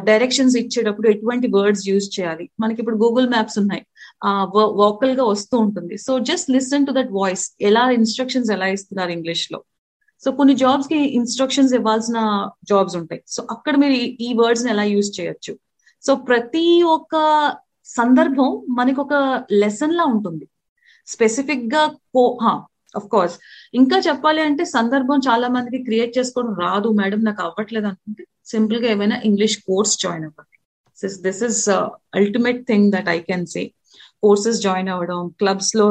డైరెక్షన్స్ 0.09 0.57
ఇచ్చేటప్పుడు 0.57 1.09
ఎటువంటి 1.09 1.47
వర్డ్స్ 1.57 1.85
యూజ్ 1.89 2.07
చేయాలి? 2.17 2.45
మనకి 2.61 2.81
ఇప్పుడు 2.83 2.99
గూగుల్ 3.05 3.29
మ్యాప్స్ 3.35 3.59
ఉన్నాయి. 3.63 3.83
వోకల్గా 4.83 5.25
వస్తూ 5.33 5.57
ఉంటుంది. 5.59 5.97
So 6.07 6.19
just 6.31 6.49
listen 6.57 6.87
to 6.87 6.93
that 6.99 7.13
voice 7.21 7.45
ఎలా 7.71 7.85
ఇన్స్ట్రక్షన్స్ 7.99 8.51
ఎలా 8.57 8.69
ఇస్తున్నారు 8.77 9.13
ఇంగ్లీష్లో? 9.19 9.61
సో 10.25 10.31
కొన్ని 10.39 10.55
జాబ్స్కి 10.63 10.99
ఇన్స్ట్రక్షన్స్ 11.19 11.75
ఇవ్వాల్సిన 11.75 12.19
జాబ్స్ 12.71 12.97
ఉంటాయి. 13.01 13.23
సో 13.35 13.47
అక్కడ 13.51 13.75
మీరు 13.83 13.97
ఈ 14.27 14.31
వర్డ్స్ 14.41 14.67
ఎలా 14.75 14.85
యూజ్ 14.95 15.11
చేయొచ్చు? 15.21 15.53
సో 16.07 16.15
ప్రతి 16.29 16.67
ఒక్క 16.97 17.15
సందర్భం 17.85 18.51
మనకి 18.79 19.01
ఒక 19.01 19.15
లెసన్ 19.63 19.97
లా 19.99 20.05
ఉంటుంది. 20.15 20.45
స్పెసిఫిక్గా 21.07 21.83
అఫ్ 22.95 23.09
కోర్స్ 23.15 23.35
ఇంకా 23.75 23.99
చెప్పాలి 23.99 24.41
అంటే 24.43 24.65
సందర్భం 24.77 25.19
చాలా 25.29 25.49
మందికి 25.49 25.79
క్రియేట్ 25.85 26.13
చేసుకోవడం 26.19 26.55
రాదు. 26.67 26.89
మేడం 27.01 27.21
నాకు 27.29 27.43
అవ్వట్లేదు 27.43 27.87
అనుకుంటే 27.87 28.25
సింపుల్గా 28.47 28.89
ఏమైనా 28.91 29.17
ఇంగ్లీష్ 29.25 29.57
కోర్స్ 29.69 29.95
జాయిన్ 30.05 30.25
అవ్వండి. 30.25 30.57
This 31.27 31.43
is 31.51 31.63
ultimate 32.21 32.63
thing 32.67 32.89
that 32.93 33.11
I 33.17 33.19
can 33.31 33.47
say 33.47 33.63
courses 34.25 34.61
join 34.61 34.91
అవ్వడం 34.95 35.21
క్లబ్స్లో 35.43 35.87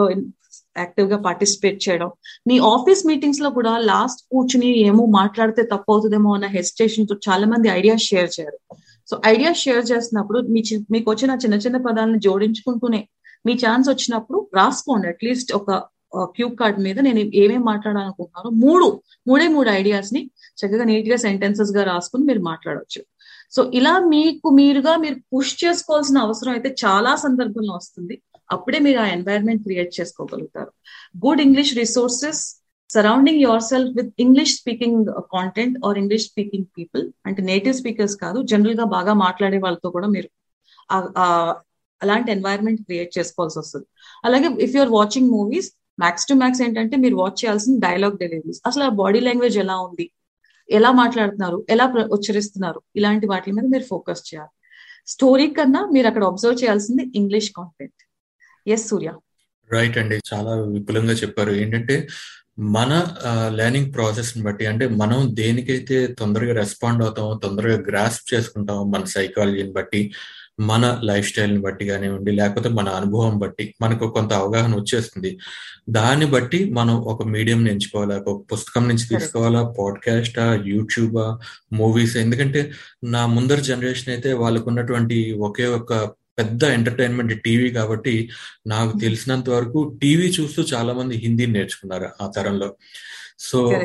యాక్టివ్గా 0.77 1.17
పార్టిసిపేట్ 1.17 1.79
చేయడం. 1.85 2.09
మీ 2.47 2.55
ఆఫీస్ 2.73 3.01
మీటింగ్స్లో 3.07 3.49
కూడా 3.49 3.71
లాస్ట్ 3.91 4.21
కూర్చుని 4.31 4.69
ఏమో 4.89 5.05
మాట్లాడితే 5.19 5.61
తప్పు 5.63 5.89
అవుతుందేమో 5.93 6.33
అన్న 6.33 6.47
హెసిటేషన్తో 6.57 7.15
చాలా 7.27 7.47
మంది 7.47 7.69
ఐడియాస్ 7.69 8.05
షేర్ 8.11 8.29
చేయరు. 8.39 8.59
సో 9.09 9.15
ఐడియాస్ 9.25 9.61
షేర్ 9.65 9.85
చేస్తున్నప్పుడు 9.91 10.39
మీ 10.53 10.61
మీకు 10.91 11.07
వచ్చిన 11.11 11.37
చిన్న 11.43 11.55
చిన్న 11.65 11.77
పదాలను 11.77 12.19
జోడించుకుంటూనే 12.19 13.01
మీ 13.45 13.53
ఛాన్స్ 13.53 13.89
వచ్చినప్పుడు 13.89 14.39
రాసుకోండి. 14.55 15.07
అట్లీస్ట్ 15.07 15.53
ఒక 15.53 15.71
క్యూ 16.35 16.47
కార్డ్ 16.59 16.79
మీద 16.87 16.99
నేను 17.07 17.19
ఏమేమి 17.41 17.63
మాట్లాడాలనుకుంటున్నానో 17.71 18.51
మూడు 18.63 18.87
మూడే 19.29 19.47
మూడు 19.55 19.69
ఐడియాస్ని 19.79 20.21
చక్కగా 20.61 20.85
నీట్గా 20.91 21.17
సెంటెన్సెస్గా 21.27 21.83
రాసుకుని 21.91 22.23
మీరు 22.29 22.41
మాట్లాడవచ్చు 22.51 23.01
సో 23.55 23.61
ఇలా 23.79 23.93
మీకు 24.13 24.47
మీరుగా 24.59 24.93
మీరు 25.03 25.17
పుష్ 25.33 25.53
చేసుకోవాల్సిన 25.63 26.17
అవసరం 26.25 26.51
అయితే 26.55 26.69
చాలా 26.83 27.11
సందర్భంలో 27.25 27.73
వస్తుంది. 27.79 28.15
అప్పుడే 28.49 28.79
మీరు 28.85 28.99
ఆ 29.03 29.07
ఎన్వైరన్మెంట్ 29.15 29.63
క్రియేట్ 29.65 29.91
చేసుకోగలుగుతారు. 29.99 30.71
Good 31.25 31.41
English 31.45 31.73
resources 31.81 32.41
surrounding 32.89 33.41
yourself 33.71 33.91
with 33.97 34.11
English 34.25 34.53
speaking 34.59 35.09
content 35.35 35.75
or 35.87 35.97
English 36.01 36.27
speaking 36.31 36.67
people 36.77 37.03
అంటే 37.27 37.41
నేటివ్ 37.51 37.75
స్పీకర్స్ 37.81 38.15
కాదు 38.23 38.41
జనరల్గా 38.51 38.85
బాగా 38.95 39.13
మాట్లాడే 39.25 39.59
వాళ్ళతో 39.65 39.89
కూడా 39.97 40.07
మీరు 40.15 40.29
అలాంటి 42.01 42.29
ఎన్వైరన్మెంట్ 42.35 42.81
క్రియేట్ 42.87 43.11
చేసుకోవాల్సి 43.17 43.57
వస్తుంది. 43.61 43.85
అలాగే 44.27 44.49
if 44.65 44.75
you're 44.75 44.93
watching 44.99 45.29
movies 45.37 45.69
max 45.99 46.27
to 46.27 46.33
max 46.33 46.61
ఏంటంటే 46.61 46.97
మీరు 46.97 47.15
వాచ్ 47.15 47.39
చేయాల్సిన 47.41 47.73
డైలాగ్ 47.79 48.17
డెలివరీస్ 48.17 48.61
అసలు 48.65 48.83
ఆ 48.83 48.89
బాడీ 48.89 49.19
లాంగ్వేజ్ 49.19 49.57
ఎలా 49.57 49.75
ఉంది? 49.79 50.05
ఎలా 50.69 50.91
మాట్లాడుతున్నారు? 50.91 51.65
ఎలా 51.69 51.85
ఉచ్చరిస్తున్నారు? 52.11 52.81
ఇలాంటి 52.95 53.27
వాటి 53.27 53.51
మీద 53.51 53.65
మీరు 53.65 53.83
ఫోకస్ 53.83 54.23
చేయాలి. 54.29 54.53
స్టోరీ 55.07 55.47
కన్నా 55.47 55.81
మీరు 55.93 56.07
అక్కడ 56.07 56.23
అబ్జర్వ్ 56.23 56.63
చేయాల్సింది 56.63 57.03
English 57.15 57.51
content 57.57 58.01
yes 58.67 58.87
Surya 58.89 59.11
right 59.71 59.97
అండి. 59.97 60.17
చాలా 60.33 60.51
విపులంగా 60.73 61.13
చెప్పారు. 61.13 61.51
ఏంటంటే 61.51 62.07
మన 62.59 62.93
లెర్నింగ్ 63.55 63.93
ప్రాసెస్ని 63.93 64.43
బట్టి 64.43 64.65
అంటే 64.65 64.85
మనం 65.01 65.19
దేనికైతే 65.35 65.97
తొందరగా 66.19 66.53
రెస్పాండ్ 66.53 67.03
అవుతామో 67.03 67.39
తొందరగా 67.43 67.77
గ్రాస్ప్ 67.81 68.33
చేసుకుంటామో 68.33 68.83
మన 68.83 69.03
సైకాలజీని 69.03 69.71
బట్టి 69.71 70.01
మన 70.59 70.99
లైఫ్ 71.03 71.29
స్టైల్ని 71.29 71.59
బట్టి 71.59 71.85
కానివ్వండి 71.85 72.31
లేకపోతే 72.31 72.69
మన 72.69 72.89
అనుభవం 72.89 73.37
బట్టి 73.39 73.75
మనకు 73.81 74.09
కొంత 74.09 74.33
అవగాహన 74.33 74.75
వచ్చేస్తుంది. 74.75 75.37
దాన్ని 75.89 76.25
బట్టి 76.25 76.69
మనం 76.69 76.95
ఒక 76.95 77.27
మీడియం 77.27 77.67
ఎంచుకోవాలా 77.67 78.23
ఒక 78.27 78.45
పుస్తకం 78.53 78.87
నుంచి 78.87 79.07
తీసుకోవాలా 79.07 79.73
పాడ్కాస్టా 79.79 80.63
యూట్యూబా 80.65 81.39
మూవీస్ 81.73 82.17
ఎందుకంటే 82.17 82.71
నా 83.03 83.25
ముందర 83.25 83.59
జనరేషన్ 83.59 84.09
అయితే 84.09 84.33
వాళ్ళకు 84.33 84.69
ఉన్నటువంటి 84.69 85.33
ఒకే 85.33 85.65
ఒక 85.65 85.93
పెద్ద 86.39 86.63
ఎంటర్టైన్మెంట్ 86.63 87.41
టీవీ 87.41 87.69
కాబట్టి 87.69 88.29
నాకు 88.67 88.99
తెలిసినంత 88.99 89.49
వరకు 89.49 89.99
టీవీ 90.01 90.27
చూస్తూ 90.27 90.63
చాలా 90.63 90.93
మంది 90.93 91.15
హిందీ 91.17 91.45
నేర్చుకున్నారు 91.45 92.09
ఆ 92.21 92.31
తరంలో. 92.35 92.75
సో 93.39 93.81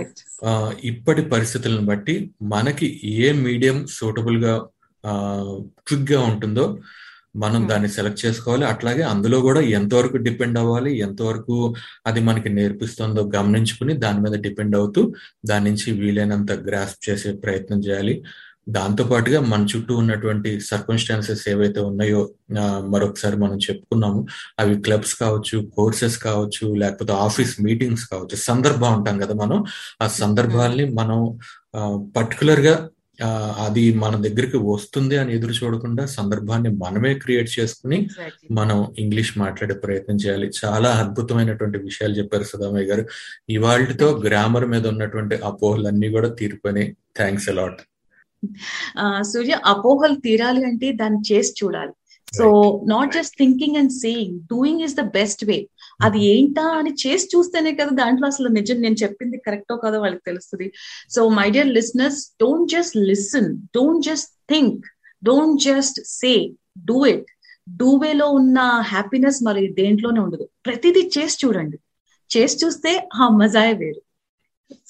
ఇప్పటి 0.85 1.23
పరిస్థితులను 1.23 1.81
బట్టి 1.81 2.31
మనకి 2.43 3.01
ఏ 3.05 3.33
మీడియం 3.33 3.87
సూటబుల్గా 3.87 4.67
క్విక్గా 5.87 6.21
ఉంటుందో 6.23 6.79
మనం 7.37 7.69
దాన్ని 7.69 7.89
సెలెక్ట్ 7.89 8.27
చేసుకోవాలి. 8.27 8.65
అట్లాగే 8.65 9.03
అందులో 9.03 9.41
కూడా 9.41 9.61
ఎంతవరకు 9.61 10.17
డిపెండ్ 10.17 10.59
అవ్వాలి 10.59 10.99
ఎంతవరకు 10.99 11.75
అది 12.07 12.21
మనకి 12.21 12.49
నేర్పిస్తుందో 12.49 13.31
గమనించుకుని 13.37 13.95
దాని 13.95 14.21
మీద 14.21 14.41
డిపెండ్ 14.41 14.77
అవుతూ 14.77 15.15
దాని 15.47 15.65
నుంచి 15.71 15.93
వీలైనంత 15.93 16.53
గ్రాస్ప్ 16.53 17.11
చేసే 17.11 17.33
ప్రయత్నం 17.33 17.81
చేయాలి. 17.81 18.23
దాంతో 18.69 19.05
పాటుగా 19.05 19.41
మన 19.41 19.67
చుట్టూ 19.77 19.97
ఉన్నటువంటి 19.97 20.61
సర్కమ్స్టాన్సెస్ 20.61 21.49
ఏవైతే 21.49 21.81
ఉన్నాయో 21.81 22.31
మరొకసారి 22.89 23.37
మనం 23.37 23.57
చెప్పుకున్నాము 23.57 24.27
అవి 24.59 24.81
క్లబ్స్ 24.81 25.15
కావచ్చు 25.15 25.71
కోర్సెస్ 25.77 26.19
కావచ్చు 26.19 26.75
లేకపోతే 26.75 27.13
ఆఫీస్ 27.13 27.63
మీటింగ్స్ 27.63 28.07
కావచ్చు 28.07 28.37
సందర్భం 28.37 28.95
ఉంటాం 28.99 29.19
కదా 29.19 29.35
మనం. 29.35 29.65
ఆ 30.03 30.07
సందర్భాల్ని 30.07 30.87
మనం 30.91 31.39
పర్టికులర్గా 32.17 32.89
అది 33.59 33.95
మన 33.95 34.17
దగ్గరికి 34.17 34.57
వస్తుంది 34.57 35.17
అని 35.17 35.35
ఎదురు 35.35 35.53
చూడకుండా 35.53 36.07
సందర్భాన్ని 36.07 36.71
మనమే 36.71 37.15
క్రియేట్ 37.15 37.61
చేసుకుని 37.61 38.09
మనం 38.51 38.95
ఇంగ్లీష్ 38.99 39.39
మాట్లాడే 39.39 39.75
ప్రయత్నం 39.75 40.17
చేయాలి. 40.17 40.51
చాలా 40.65 40.91
అద్భుతమైనటువంటి 40.91 41.79
విషయాలు 41.79 42.15
చెప్పారు 42.15 42.43
సుధామయ్య 42.43 42.87
గారు. 42.87 43.07
ఇవాళతో 43.49 44.09
గ్రామర్ 44.27 44.67
మీద 44.67 44.87
ఉన్నటువంటి 44.87 45.35
అపోహలన్నీ 45.35 46.11
కూడా 46.11 46.29
తీరిపోయినాయి. 46.29 46.97
థ్యాంక్స్ 47.17 47.49
అలాట్ 47.49 47.83
సూర్య 49.23 49.59
అపోహలు 49.67 50.15
తీరాలి 50.15 50.65
అంటే 50.65 50.93
దాన్ని 50.93 51.33
చేసి 51.33 51.55
చూడాలి. 51.65 51.93
So 52.39 52.47
not 52.87 53.15
just 53.15 53.35
thinking 53.39 53.77
and 53.77 53.93
saying 53.93 54.41
doing 54.41 54.81
is 54.81 54.97
the 54.97 55.01
best 55.01 55.45
way 55.45 55.69
అది 56.03 56.25
ఏంటా 56.25 56.63
అని 56.63 56.91
చేసి 57.07 57.29
చూస్తేనే 57.37 57.75
కదా 57.75 57.91
దాంట్లో 57.91 58.27
అసలు 58.27 58.49
నిజం 58.49 58.81
నేను 58.81 58.95
చెప్పింది 58.95 59.39
కరెక్టో 59.39 59.77
కాదో 59.77 60.01
వాళ్ళకి 60.01 60.23
తెలుస్తుంది. 60.27 60.73
So 61.11 61.29
my 61.29 61.51
dear 61.51 61.69
listeners 61.69 62.31
don't 62.43 62.71
just 62.71 62.97
listen 62.97 63.57
don't 63.57 64.07
just 64.07 64.31
think 64.51 64.87
don't 65.25 65.63
just 65.63 66.01
say 66.07 66.51
do 66.79 67.07
it 67.07 67.27
do 67.69 67.97
వేలో 67.97 68.29
ఉన్న 68.29 68.59
హ్యాపీనెస్ 68.61 69.43
మరి 69.43 69.67
దేంట్లోనే 69.69 70.21
ఉండదు. 70.21 70.49
ప్రతిదీ 70.67 71.11
చేసి 71.19 71.47
చూడండి. 71.47 71.79
చేసి 72.37 72.67
చూస్తే 72.67 73.09
ఆ 73.15 73.29
మజాయే 73.29 73.73
వేరు. 73.73 74.03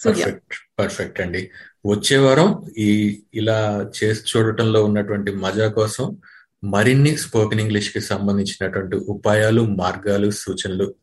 పర్ఫెక్ట్ 0.07 0.55
పర్ఫెక్ట్ 0.79 1.21
అండి. 1.21 1.51
వచ్చే 1.87 2.17
వారం 2.17 2.65
ఈ 2.79 3.21
ఇలా 3.35 3.91
చేసి 4.05 4.23
చూడటంలో 4.31 4.85
ఉన్నటువంటి 4.85 5.33
మజా 5.33 5.69
కోసం 5.69 6.17
మరిన్ని 6.65 7.17
స్పోకెన్ 7.17 7.61
ఇంగ్లీష్కి 7.61 8.01
సంబంధించినటువంటి 8.01 8.97
ఉపాయాలు 8.97 9.63
మార్గాలు 9.63 10.31
సూచనలు 10.31 10.95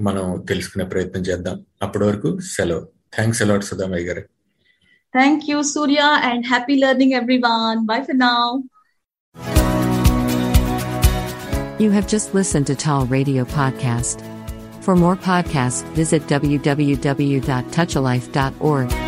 మనం 0.00 0.44
తెలుసుకునే 0.48 0.84
ప్రయత్నం 0.84 1.22
చేద్దాం. 1.22 1.64
అప్పటి 1.82 2.04
వరకు 2.04 2.40
సెలవు 2.40 2.88
thanks 3.14 3.42
a lot 3.42 3.64
Sudhamayya 3.64 4.04
garu. 4.04 4.22
Thank 5.14 5.50
you 5.50 5.62
Surya 5.62 6.20
and 6.24 6.46
happy 6.46 6.74
learning 6.74 7.12
everyone 7.12 7.86
bye 7.86 8.02
for 8.02 8.18
now 8.18 8.62
You 11.80 11.90
have 11.90 12.08
just 12.08 12.34
listened 12.34 12.66
to 12.68 12.74
Tall 12.74 13.04
Radio 13.06 13.44
Podcast. 13.44 14.22
For 14.84 14.96
more 14.96 15.16
podcasts, 15.26 15.82
visit 15.98 16.22
www.touchalife.org. 16.30 19.05